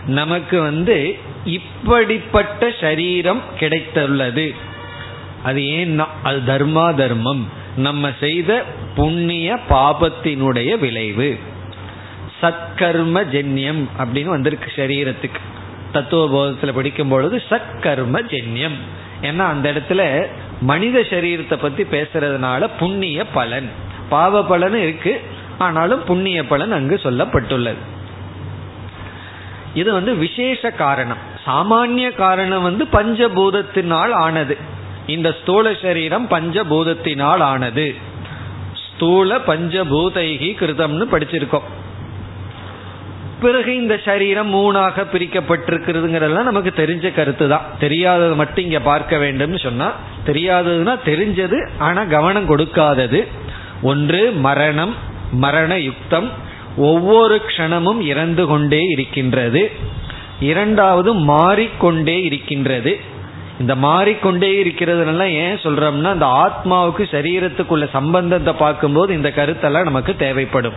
[0.07, 4.55] நமக்கு வந்து இப்படிப்பட்ட சரீரம் கிடைத்துள்ளது.
[5.43, 7.49] அது ஏன்னா அது தர்மா தர்மம்?
[7.77, 8.65] நம்ம செய்த
[8.95, 11.39] புண்ணிய பாபத்தினுடைய விளைவு.
[12.43, 15.41] சத்கர்ம ஜென்யம் அப்படின்னு வந்திருக்கு சரீரத்துக்கு.
[15.93, 18.79] தத்துவ போதத்தில் படிக்கும் பொழுது சத்கர்ம ஜென்யம்.
[19.23, 20.27] ஏன்னா அந்த இடத்துல
[20.61, 23.71] மனித சரீரத்தை பத்தி பேசுறதுனால புண்ணிய பலன்.
[24.09, 25.21] பாவ பலன் இருக்கு.
[25.59, 27.77] ஆனாலும் புண்ணிய பலன் அங்கு சொல்லப்பட்டுள்ளது.
[29.75, 31.17] இது வந்து விசேஷ காரணம்.
[31.47, 34.77] சாமானிய காரணம் வந்து பஞ்சபூதத்தினால் ஆனது.
[35.15, 37.87] இந்த ஸ்தூல சரீரம் பஞ்சபூதத்தினால் ஆனது
[38.85, 41.67] ஸ்தூல பஞ்சபூதைகி கிருதம்னு படிச்சிருக்கோம்.
[43.43, 49.89] பிறகு இந்த சரீரம் மூணாக பிரிக்கப்பட்டிருக்கிறதுங்கிறதெல்லாம் நமக்கு தெரிஞ்ச கருத்து தான் தெரியாதது மட்டும் இங்க பார்க்க வேண்டும்னு சொன்னா
[50.27, 53.21] தெரியாததுன்னா தெரிஞ்சது ஆனா கவனம் கொடுக்காதது.
[53.83, 54.95] ஒன்று மரணம்
[55.45, 56.29] மரண யுக்தம்
[56.91, 59.63] ஒவ்வொரு க்ஷணமும் இறந்து கொண்டே இருக்கின்றது.
[60.41, 62.93] இரண்டாவது மாறிக்கொண்டே இருக்கின்றது.
[63.61, 70.73] இந்த மாறிக்கொண்டே இருக்கிறதுனால ஏன் சொல்றோம்னா இந்த ஆத்மாவுக்கு சரீரத்துக்குள்ள சம்பந்தத்தை பார்க்கும்போது இந்த கருத்தெல்லாம் நமக்கு தேவைப்படும்.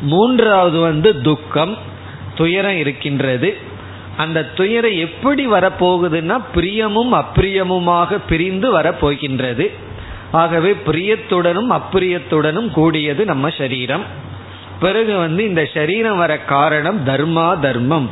[0.00, 1.76] மூன்றாவது வந்து துக்கம்
[2.34, 3.56] துயரம் இருக்கின்றது.
[4.16, 9.70] அந்த துயரம் எப்படி வரப்போகுதுன்னா பிரியமும் அப்பிரியமுமாக பிரிந்து வரப்போகின்றது.
[10.32, 14.04] ஆகவே பிரியத்துடனும் அப்பிரியத்துடனும் கூடியது நம்ம சரீரம்.
[14.80, 18.10] பிறகு வந்து இந்த சரீரம் வர காரணம் தர்மா தர்மம்.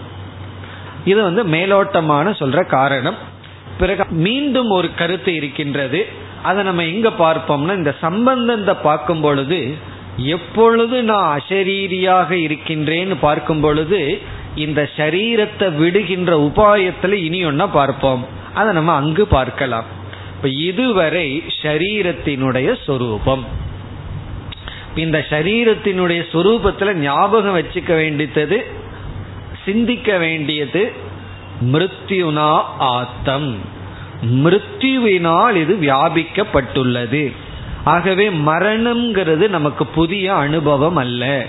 [1.05, 3.14] இது வந்து மேலோட்டமான சொல்ற காரணம்.
[3.78, 6.07] பிறகு மீண்டும் ஒரு கருத்து இருக்கின்றது.
[6.42, 9.74] அதை நம்ம எங்க பார்ப்போம்னா இந்த சம்பந்தத்தை பார்க்கும் பொழுது
[10.16, 14.20] எப்பொழுது நான் அசரீரியாக இருக்கின்றேன்னு பார்க்கும் பொழுது
[14.55, 18.26] இந்த சரீரத்தை விடுகின்ற உபாயத்துல இனி ஒன்னா பார்ப்போம்.
[18.55, 19.84] அதை நம்ம அங்கு பார்க்கலாம்.
[20.36, 23.44] இப்ப இதுவரை ஷரீரத்தினுடைய சொரூபம்.
[24.94, 28.66] இந்த சரீரத்தினுடைய சொரூபத்துல ஞாபகம் வச்சுக்க வேண்டியது
[29.71, 30.93] சிந்திக்க வேண்டியது
[31.73, 33.55] மிருத்யுனா ஆத்தம்.
[34.45, 37.33] மிருத்யுவினால் இது வியாபிக்கப்பட்டுள்ளது.
[37.85, 41.47] ஆகவே மரணம்ங்கிறது நமக்கு புதிய அனுபவம் அல்ல.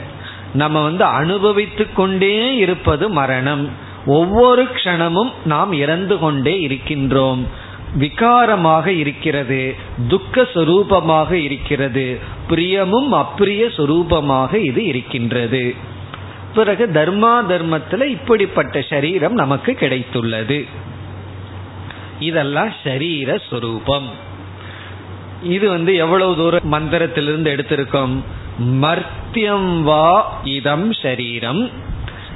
[0.54, 3.70] நம்ம வந்து அனுபவித்து கொண்டே இருப்பது மரணம்.
[4.06, 7.44] ஒவ்வொரு க்ஷணமும் நாம் இறந்து கொண்டே இருக்கின்றோம்.
[8.00, 9.76] விகாரமாக இருக்கிறது
[10.08, 12.20] துக்க சொரூபமாக இருக்கிறது
[12.50, 15.76] பிரியமும் அப்பிரிய சொரூபமாக இது இருக்கின்றது.
[16.54, 20.68] பிறகு தர்மா தர்மத்துல இப்படிப்பட்ட சரீரம் நமக்கு கிடைத்துள்ளது.
[22.20, 24.10] இதெல்லாம் ஷரீர சொரூபம்.
[25.44, 28.20] இது வந்து எவ்வளவு தூரம் மந்திரத்திலிருந்து எடுத்திருக்கோம்?
[28.64, 31.72] மர்த்தியம் வா இதம் ஷரீரம்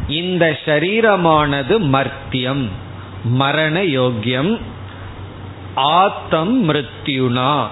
[0.07, 2.69] இந்த ஷரீரமானது மர்த்தியம்
[3.23, 4.59] மரண யோக்கியம்
[5.75, 7.67] ஆத்தம் மிருத்யுனா.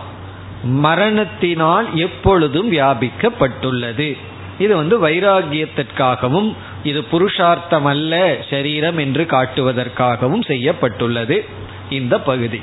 [0.63, 4.17] மரணத்தினால் எப்பொழுதும் வியாபிக்கப்பட்டுள்ளது.
[4.59, 11.45] இது வந்து வைராகியத்திற்காகவும் இது புருஷார்த்தம் அல்ல சரீரம் என்று காட்டுவதற்காகவும் செய்யப்பட்டுள்ளது
[11.89, 12.61] இந்த பகுதி.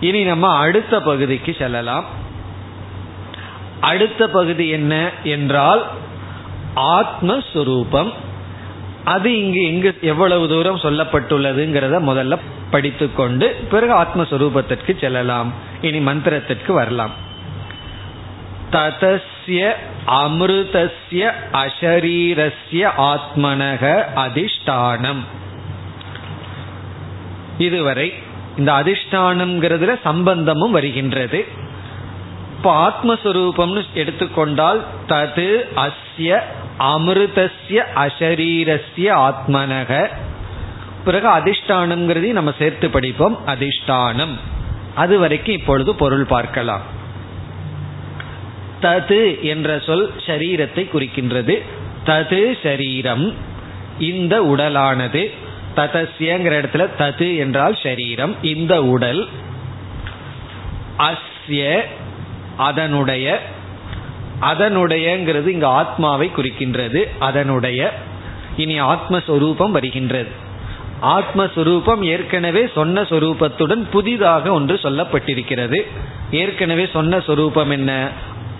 [0.00, 2.04] இனி நம்ம அடுத்த பகுதிக்கு செல்லலாம்.
[3.80, 5.86] அடுத்த பகுதி என்ன என்றால்
[6.76, 8.12] ஆத்மஸ்வரூபம்.
[9.04, 12.38] அது இங்கு எங்கு எவ்வளவு தூரம் சொல்லப்பட்டுள்ளதுங்கிறத முதல்ல
[12.70, 15.52] படித்துக்கொண்டு பிறகு ஆத்மஸ்வரூபத்திற்கு செல்லலாம்.
[15.80, 17.10] இனி மந்திரத்திற்கு வரலாம்.
[19.48, 19.72] ததஸ்ய
[20.06, 25.22] அமிர்தஸ்ய அஷரீரஸ்ய ஆத்மனக அதிஷ்டானம்.
[27.58, 28.12] இதுவரை
[28.58, 31.44] இந்த அதிஷ்டானம்ங்கிறதுல சம்பந்தமும் வருகின்றது.
[32.56, 36.40] இப்போ ஆத்மஸ்வரூபம்னு எடுத்துக்கொண்டால் தது அஸ்ய
[36.78, 40.08] அமிர்தஸ்ய அஷரீரஸ்ய ஆத்மனக.
[41.04, 44.34] பிறகு அதிஷ்டானம்ங்கிறதையும் நம்ம சேர்த்து படிப்போம் அதிஷ்டானம்.
[44.94, 46.93] அது வரைக்கும் இப்பொழுது பொருள் பார்க்கலாம்.
[48.84, 51.62] தது என்ற சொல் சரீரத்தை குறிக்கின்றது.
[52.06, 53.34] தது சரீரம்
[53.98, 55.30] இந்த உடலானது.
[55.76, 59.26] ததஸ்யங்கிற இடத்துல தது என்றால் சரீரம் இந்த உடல்.
[60.98, 61.80] அஸ்ய
[62.56, 63.40] அதனுடைய.
[64.40, 67.04] அதனுடையங்கிறது இங்கு ஆத்மாவை குறிக்கின்றது.
[67.18, 67.92] அதனுடைய.
[68.56, 70.28] இனி ஆத்மஸ்வரூபம் வருகின்றது.
[71.02, 75.80] ஆத்மஸ்வரூபம் ஏற்கனவே சொன்ன சொரூபத்துடன் புதிதாக ஒன்று சொல்லப்பட்டிருக்கிறது.
[76.30, 78.08] ஏற்கனவே சொன்ன சொரூபம் என்ன?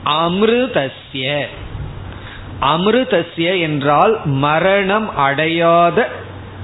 [0.04, 1.44] அமிர்தஸ்ய.
[2.60, 6.08] அமிர்தஸ்ய என்றால் மரணம் அடையாத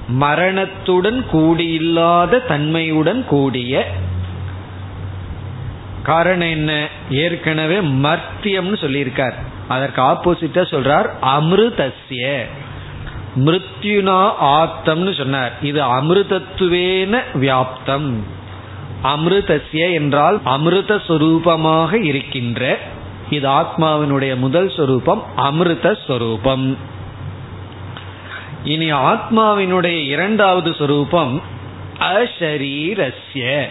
[0.07, 3.87] மரணத்துடன் கூடியில்லாத தன்மையுடன் கூடிய.
[6.03, 6.87] காரணம் என்ன?
[7.09, 9.33] ஏற்கனவே மர்த்தியம்னு சொல்லியிருக்கார்.
[9.67, 12.45] அதற்கு ஆப்போசிட்டா சொல்றார் அமிர்தஸ்ய.
[13.35, 15.51] மிருத்யுனா ஆத்தம்னு சொன்னார்.
[15.61, 18.13] இது அமிர்தத்துவேன வியாப்தம்.
[19.03, 22.79] அமிர்தஸ்ய என்றால் அமிர்த சுரூபமாக இருக்கின்ற
[23.31, 26.77] இது ஆத்மாவினுடைய முதல் சொரூபம் அமிர்த சொரூபம்.
[28.63, 31.41] இனி ஆத்மாவினுடைய இரண்டாவது சொரூபம்
[31.99, 33.67] அஷரீரஸ்ய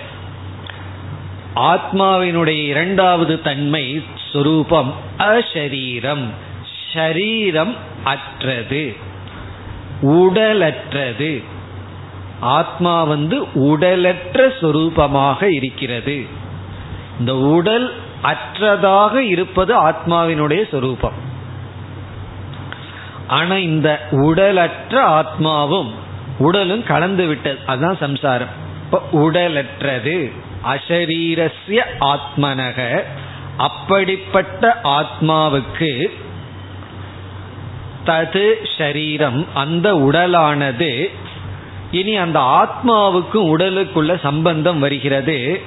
[1.54, 4.02] ஆத்மாவினுடைய இரண்டாவது தன்மை
[4.32, 6.26] சொரூபம் அஷரீரம்
[6.92, 8.96] ஷரீரம் அற்றது
[10.02, 11.44] உடலற்றது.
[12.40, 16.26] ஆத்மா வந்து உடலற்ற சொரூபமாக இருக்கிறது.
[17.18, 17.88] இந்த உடல்
[18.22, 21.28] அற்றதாக இருப்பது ஆத்மாவினுடைய சொரூபம்.
[23.26, 25.90] ஆனா இந்த உடலற்ற ஆத்மாவும்
[26.38, 27.58] உடலும் கலந்து விட்டது.
[27.66, 28.48] அதுதான் சம்சாரம்.
[28.84, 30.32] இப்ப உடலற்றது
[30.64, 33.02] அசரீரஸ்ய ஆத்மனக.
[33.56, 36.06] அப்படிப்பட்ட ஆத்மாவுக்கு
[38.06, 41.10] தது ஷரீரம் அந்த உடலானது
[41.90, 45.60] இனி அந்த ஆத்மாவுக்கும் உடலுக்குள்ள சம்பந்தம் வருகிறது.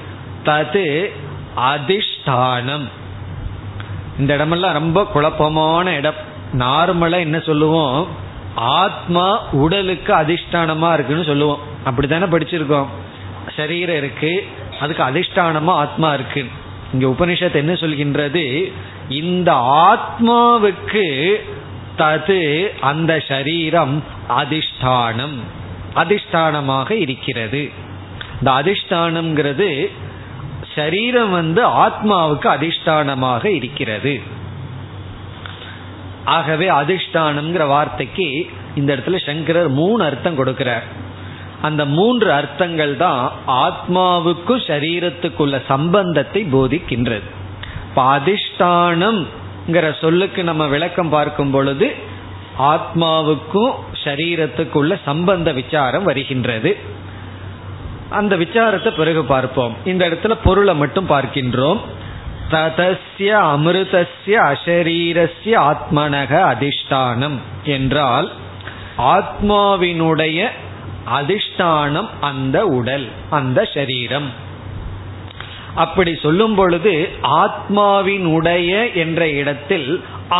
[0.45, 1.11] தது
[1.57, 2.87] அதிஷ்டானம்.
[4.19, 6.31] இந்த இடமெல்லாம் ரொம்ப குழப்பமான இடம்.
[6.53, 8.07] நார்மலா என்ன சொல்லுவோம்?
[8.55, 11.59] ஆத்மா உடலுக்கு அதிஷ்டானமா இருக்குன்னு சொல்லுவோம்.
[11.83, 12.87] அப்படித்தானே படிச்சிருக்கோம்.
[13.55, 14.47] சரீரம் இருக்கு
[14.79, 16.45] அதுக்கு அதிஷ்டானமா ஆத்மா இருக்கு.
[16.93, 18.73] இங்க உபனிஷத்து என்ன சொல்கின்றது?
[19.09, 21.35] இந்த ஆத்மாவுக்கு
[21.97, 25.35] தது அந்த சரீரம் அதிஷ்டானம்.
[25.95, 27.71] அதிஷ்டானமாக இருக்கிறது.
[28.39, 29.91] இந்த அதிஷ்டானம்ங்கிறது
[30.75, 34.13] சரீரம் வந்து ஆத்மாவுக்கு அதிஷ்டானமாக இருக்கிறது.
[36.37, 38.27] ஆகவே அதிஷ்டானம்ங்கிற வார்த்தைக்கு
[38.79, 40.85] இந்த இடத்துல சங்கரர் மூணு அர்த்தம் கொடுக்கிறார்.
[41.67, 43.23] அந்த மூன்று அர்த்தங்கள் தான்
[43.65, 47.27] ஆத்மாவுக்கும் சரீரத்துக்குள்ள சம்பந்தத்தை போதிக்கின்றது.
[47.89, 51.87] இப்போ அதிஷ்டானம்ங்கிற சொல்லுக்கு நம்ம விளக்கம் பார்க்கும் பொழுது
[52.73, 56.71] ஆத்மாவுக்கும் சரீரத்துக்குள்ள சம்பந்த விசாரம் வருகின்றது.
[58.19, 59.75] அந்த விசாரத்தை பிறகு பார்ப்போம்.
[59.91, 61.81] இந்த இடத்துல பொருளை மட்டும் பார்க்கின்றோம்.
[62.51, 67.37] ததஸ்ய அமிர்தஸ்ய அசரீரஸ்ய ஆத்மனக அதிஷ்டானம்
[67.75, 68.27] என்றால்
[69.15, 70.39] ஆத்மாவினுடைய
[71.19, 74.29] அதிஷ்டானம் அந்த உடல் அந்த சரீரம்.
[75.75, 76.93] அப்படி சொல்லும் பொழுது
[77.43, 78.71] ஆத்மாவினுடைய
[79.03, 79.89] என்ற இடத்தில்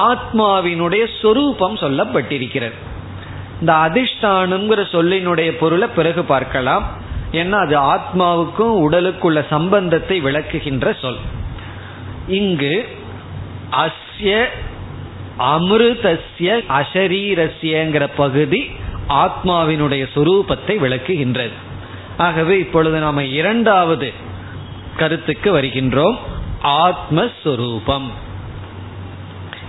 [0.10, 2.78] ஆத்மாவினுடைய சொரூபம் சொல்லப்பட்டிருக்கிறது.
[3.60, 6.86] இந்த அதிஷ்டானம்ங்கிற சொல்லினுடைய பொருளை பிறகு பார்க்கலாம்.
[7.34, 11.22] ஏன்னா அது ஆத்மாவுக்கும் உடலுக்குள்ள சம்பந்தத்தை விளக்குகின்ற சொல்.
[12.28, 12.88] இங்கு
[13.72, 14.46] அஸ்ய
[15.40, 18.62] அமிர்தஸ்ய அசரீரஸ்யங்கிற பகுதி
[19.10, 21.56] ஆத்மாவினுடைய சுரூபத்தை விளக்குகின்றது.
[22.18, 24.14] ஆகவே இப்பொழுது நாம இரண்டாவது
[24.98, 26.18] கருத்துக்கு வருகின்றோம்.
[26.64, 28.08] ஆத்மஸ்வரூபம்.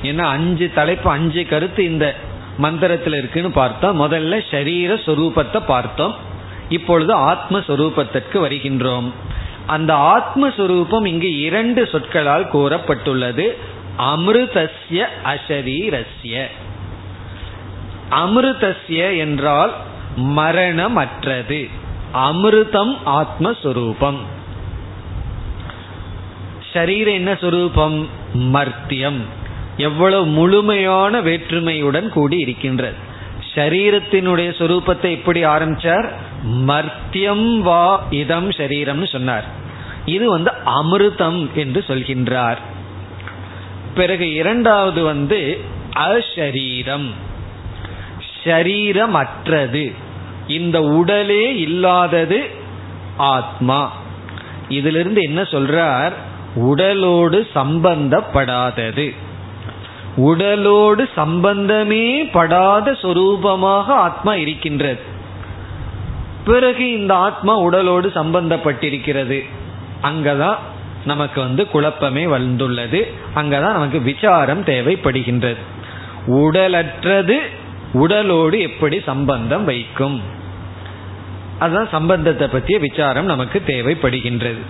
[0.03, 2.07] ஏன்னா அஞ்சு தலைப்பு அஞ்சு கருத்து இந்த
[2.59, 4.01] மந்திரத்தில் இருக்குன்னு பார்த்தோம்.
[4.01, 6.33] முதல்ல ஷரீர சொரூபத்தை பார்த்தோம்.
[6.69, 9.11] இப்பொழுது ஆத்மஸ்வரூபத்திற்கு வருகின்றோம்.
[9.67, 13.57] அந்த ஆத்மஸ்வரூபம் இங்கு இரண்டு சொற்களால் கூறப்பட்டுள்ளது.
[13.99, 16.45] அமிர்தஸ்ய அசரீரஸ்ய.
[18.11, 19.75] அமிர்தஸ்ய என்றால்
[20.17, 21.71] மரணமற்றது.
[22.15, 24.19] அமிர்தம் ஆத்மஸ்வரூபம்.
[26.73, 28.09] ஷரீரம் என்ன சொரூபம்?
[28.35, 29.21] மர்த்தியம்.
[29.77, 33.04] எவ்வளவு முழுமையான வேற்றுமையுடன் கூடி இருக்கின்றது
[33.55, 36.09] சரீரத்தினுடைய சொரூபத்தை எப்படி ஆரம்பிச்சார்?
[36.45, 39.45] மர்த்தியம் வா இதம் சரீரம்னு சொன்னார்.
[40.05, 42.57] இது வந்து அமிர்தம் என்று சொல்கின்றார்.
[43.95, 45.61] பிறகு இரண்டாவது வந்து
[45.97, 47.11] அஷரீரம்
[48.45, 49.95] ஷரீரமற்றது
[50.49, 52.51] இந்த உடலே இல்லாதது
[53.17, 53.93] ஆத்மா.
[54.69, 56.13] இதிலிருந்து என்ன சொல்றார்?
[56.55, 59.15] உடலோடு சம்பந்தப்படாதது.
[60.17, 65.01] உடலோடு சம்பந்தமே படாத சொரூபமாக ஆத்மா இருக்கின்றது.
[66.45, 69.45] பிறகு இந்த ஆத்மா உடலோடு சம்பந்தப்பட்டிருக்கிறது.
[70.03, 70.57] அங்கதான்
[71.05, 73.13] நமக்கு வந்து குழப்பமே வந்துள்ளது.
[73.35, 75.57] அங்கதான் நமக்கு விசாரம் தேவைப்படுகின்றது.
[76.27, 77.39] உடலற்றது
[77.95, 80.23] உடலோடு எப்படி சம்பந்தம் வைக்கும்?
[81.59, 84.63] அதுதான் சம்பந்தத்தை பற்றிய விசாரம் நமக்கு தேவைப்படுகின்றது.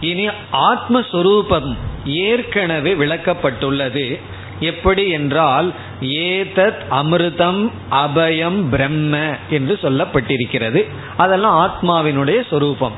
[0.00, 4.20] இனி ஆத்மஸ்வரூபம் ஏற்கனவே விளக்கப்பட்டுள்ளது.
[4.60, 10.86] எப்படி என்றால் ஏதத் அமிர்தம் அபயம் பிரம்ம என்று சொல்லப்பட்டிருக்கிறது.
[11.16, 12.92] அதெல்லாம் ஆத்மாவினுடைய சொரூபம்.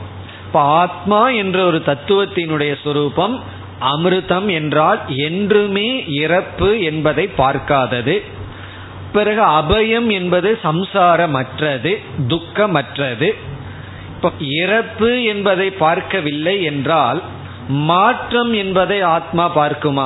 [0.47, 3.41] இப்ப ஆத்மா என்ற ஒரு தத்துவத்தினுடைய சொரூபம்
[3.81, 8.23] அமிர்தம் என்றால் என்றுமே இறப்பு என்பதை பார்க்காதது.
[9.13, 13.35] பிறகு அபயம் என்பது சம்சாரமற்றது துக்கமற்றது.
[14.23, 17.23] இப்போ இறப்பு என்பதை பார்க்கவில்லை என்றால்
[17.68, 20.05] மாற்றம் என்பதை ஆத்மா பார்க்குமா?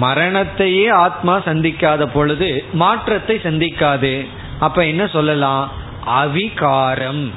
[0.00, 4.26] மரணத்தையே ஆத்மா சந்திக்காத பொழுது மாற்றத்தை சந்திக்காது.
[4.60, 5.72] அப்ப என்ன சொல்லலாம்?
[6.06, 7.30] அவிகாரம்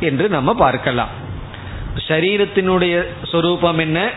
[0.00, 1.08] என்று நம்ம பார்க்கலாம்.
[2.08, 4.10] சரீரத்தினுடைய சொரூபம் என்ன?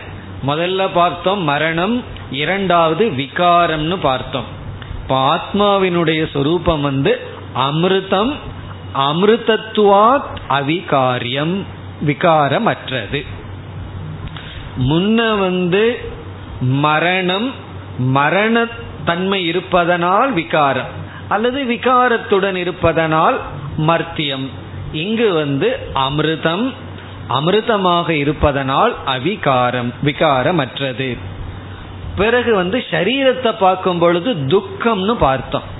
[0.46, 4.48] முதல்ல பார்த்தோம் மரணம் இரண்டாவது விகாரம்னு பார்த்தோம்.
[5.02, 7.20] இப்போ ஆத்மாவினுடைய சொரூபம் வந்து
[7.54, 8.34] அமிர்தம்
[8.94, 11.62] அமிர்தத்துவாத் அவிகாரியம்
[12.06, 13.26] விகாரமற்றது.
[14.78, 16.10] முன்ன வந்து
[16.60, 17.54] மரணம்
[17.98, 20.96] மரணத்தன்மை இருப்பதனால் விகாரம்
[21.28, 23.40] அல்லது விகாரத்துடன் இருப்பதனால்
[23.78, 24.48] மர்த்தியம்.
[24.92, 26.72] இங்கு வந்து அமிர்தம்
[27.28, 31.16] அமிர்தமாக இருப்பதனால் அவிகாரம் விகாரமற்றது.
[32.16, 35.76] பிறகு வந்து சரீரத்தை பார்க்கும் பொழுது துக்கம்னு பார்த்தோம்.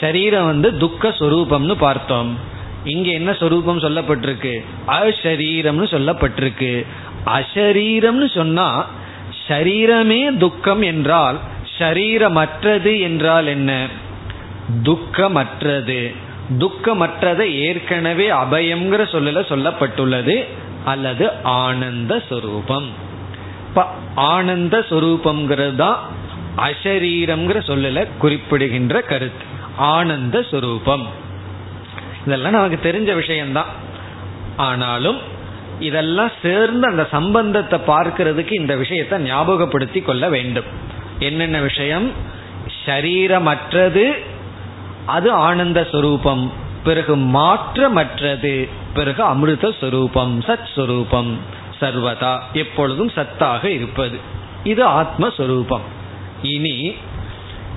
[0.00, 2.38] சரீரம் வந்து துக்க சொரூபம்னு பார்த்தோம்.
[2.84, 4.64] இங்க என்ன சொரூபம் சொல்லப்பட்டிருக்கு?
[4.86, 6.86] அஷரீரம்னு சொல்லப்பட்டிருக்கு.
[7.26, 8.86] அஷரீரம்னு சொன்னா
[9.48, 11.38] ஷரீரமே துக்கம் என்றால்
[11.78, 13.88] ஷரீரமற்றது என்றால் என்ன?
[14.82, 16.14] துக்கமற்றது.
[16.58, 20.44] துக்கமற்றதை ஏற்கனவே அபயம்ங்கிற சொல்லல சொல்லப்பட்டுள்ளது.
[20.84, 22.88] அல்லது ஆனந்த சொரூபம்.
[24.14, 25.98] ஆனந்த சொரூபம்ங்கிறது தான்
[26.56, 29.54] அஷரீரம்ங்கிற சொல்லல குறிப்பிடுகின்ற கருத்து.
[29.76, 31.06] ஆனந்த சுரூபம்.
[32.26, 33.66] இதெல்லாம் நமக்கு தெரிஞ்ச விஷயம்தான்.
[34.56, 35.18] ஆனாலும்
[35.80, 40.64] இதெல்லாம் சேர்ந்து அந்த சம்பந்தத்தை பார்க்கிறதுக்கு இந்த விஷயத்தை ஞாபகப்படுத்தி கொள்ள வேண்டும்.
[41.18, 42.10] என்னென்ன விஷயம்?
[42.86, 44.22] ஷரீரமற்றது
[45.06, 46.50] அது ஆனந்த சுரூபம்.
[46.84, 51.34] பிறகு மாற்றமற்றது பிறகு அமிர்த சுரூபம் சத் சுரூபம்.
[51.80, 54.18] சர்வதா எப்பொழுதும் சத்தாக இருப்பது.
[54.64, 55.80] இது ஆத்மஸ்வரூபம்
[56.42, 56.94] இனி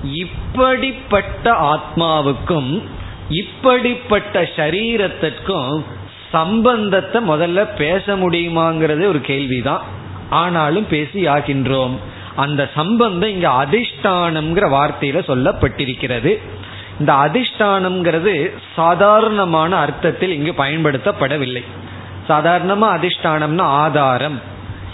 [0.04, 2.82] இப்படிப்பட்ட ஆத்மாவுக்கும்
[3.28, 5.82] இப்படிப்பட்ட சரீரத்திற்கும்
[6.30, 9.82] சம்பந்தத்தை முதல்ல பேச முடியுமாங்கிறது ஒரு கேள்விதான்.
[10.30, 11.96] ஆனாலும் பேசி ஆகின்றோம்.
[12.36, 16.40] அந்த சம்பந்தம் இங்க அதிஷ்டானம்ங்கிற வார்த்தையில சொல்லப்பட்டிருக்கிறது.
[16.98, 21.64] இந்த அதிஷ்டானம்ங்கிறது சாதாரணமான அர்த்தத்தில் இங்கு பயன்படுத்தப்படவில்லை.
[22.28, 24.40] சாதாரணமா அதிஷ்டானம்னா ஆதாரம்.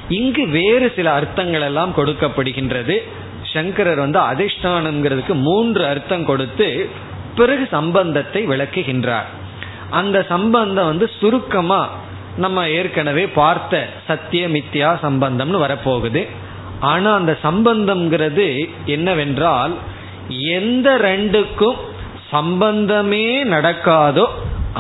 [0.09, 3.09] இங்கு வேறு சில அர்த்தங்கள் எல்லாம் கொடுக்கப்படுகின்றது.
[3.57, 6.69] சங்கரர் வந்து அதிஷ்டானம்ங்கிறதுக்கு மூன்று அர்த்தம் கொடுத்து
[7.39, 9.29] பிறகு சம்பந்தத்தை விளக்குகின்றார்.
[10.01, 11.83] அந்த சம்பந்தம் வந்து சுருக்கமா
[12.45, 16.23] நம்ம ஏற்கனவே பார்த்த சத்திய மித்யா சம்பந்தம்னு வரப்போகுது.
[16.91, 18.47] ஆனா அந்த சம்பந்தம்ங்கிறது
[18.95, 19.75] என்னவென்றால்
[20.59, 21.79] எந்த ரெண்டுக்கும்
[22.33, 24.27] சம்பந்தமே நடக்காதோ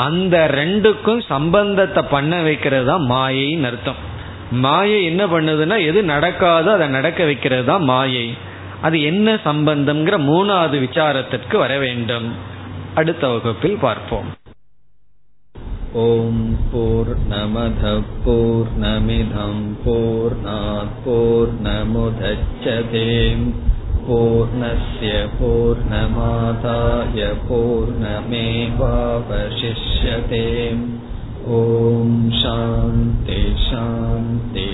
[0.07, 4.01] அந்த ரெண்டுக்கும் சம்பந்தத்தை பண்ண வைக்கிறது தான் மாயைன்னு அர்த்தம்.
[4.65, 8.27] மாயை என்ன பண்ணுதுன்னா எது நடக்காதோ அதை நடக்க வைக்கிறது தான் மாயை.
[8.82, 12.30] அது என்ன சம்பந்தம்ங்கிற மூணாவது விசாரத்திற்கு வர வேண்டும்
[12.96, 14.30] அடுத்த வகுப்பில் பார்ப்போம்
[16.02, 17.84] ஓம் போர் நமத
[18.24, 20.38] போர் நமிதம் போர்
[21.04, 23.46] போர் நமுதச்சதேம்
[24.04, 28.40] पूर्णस्य पूर्णमादाय पूर्णमेवावशिष्यते
[31.52, 34.66] ॐ शान्ति शान्ति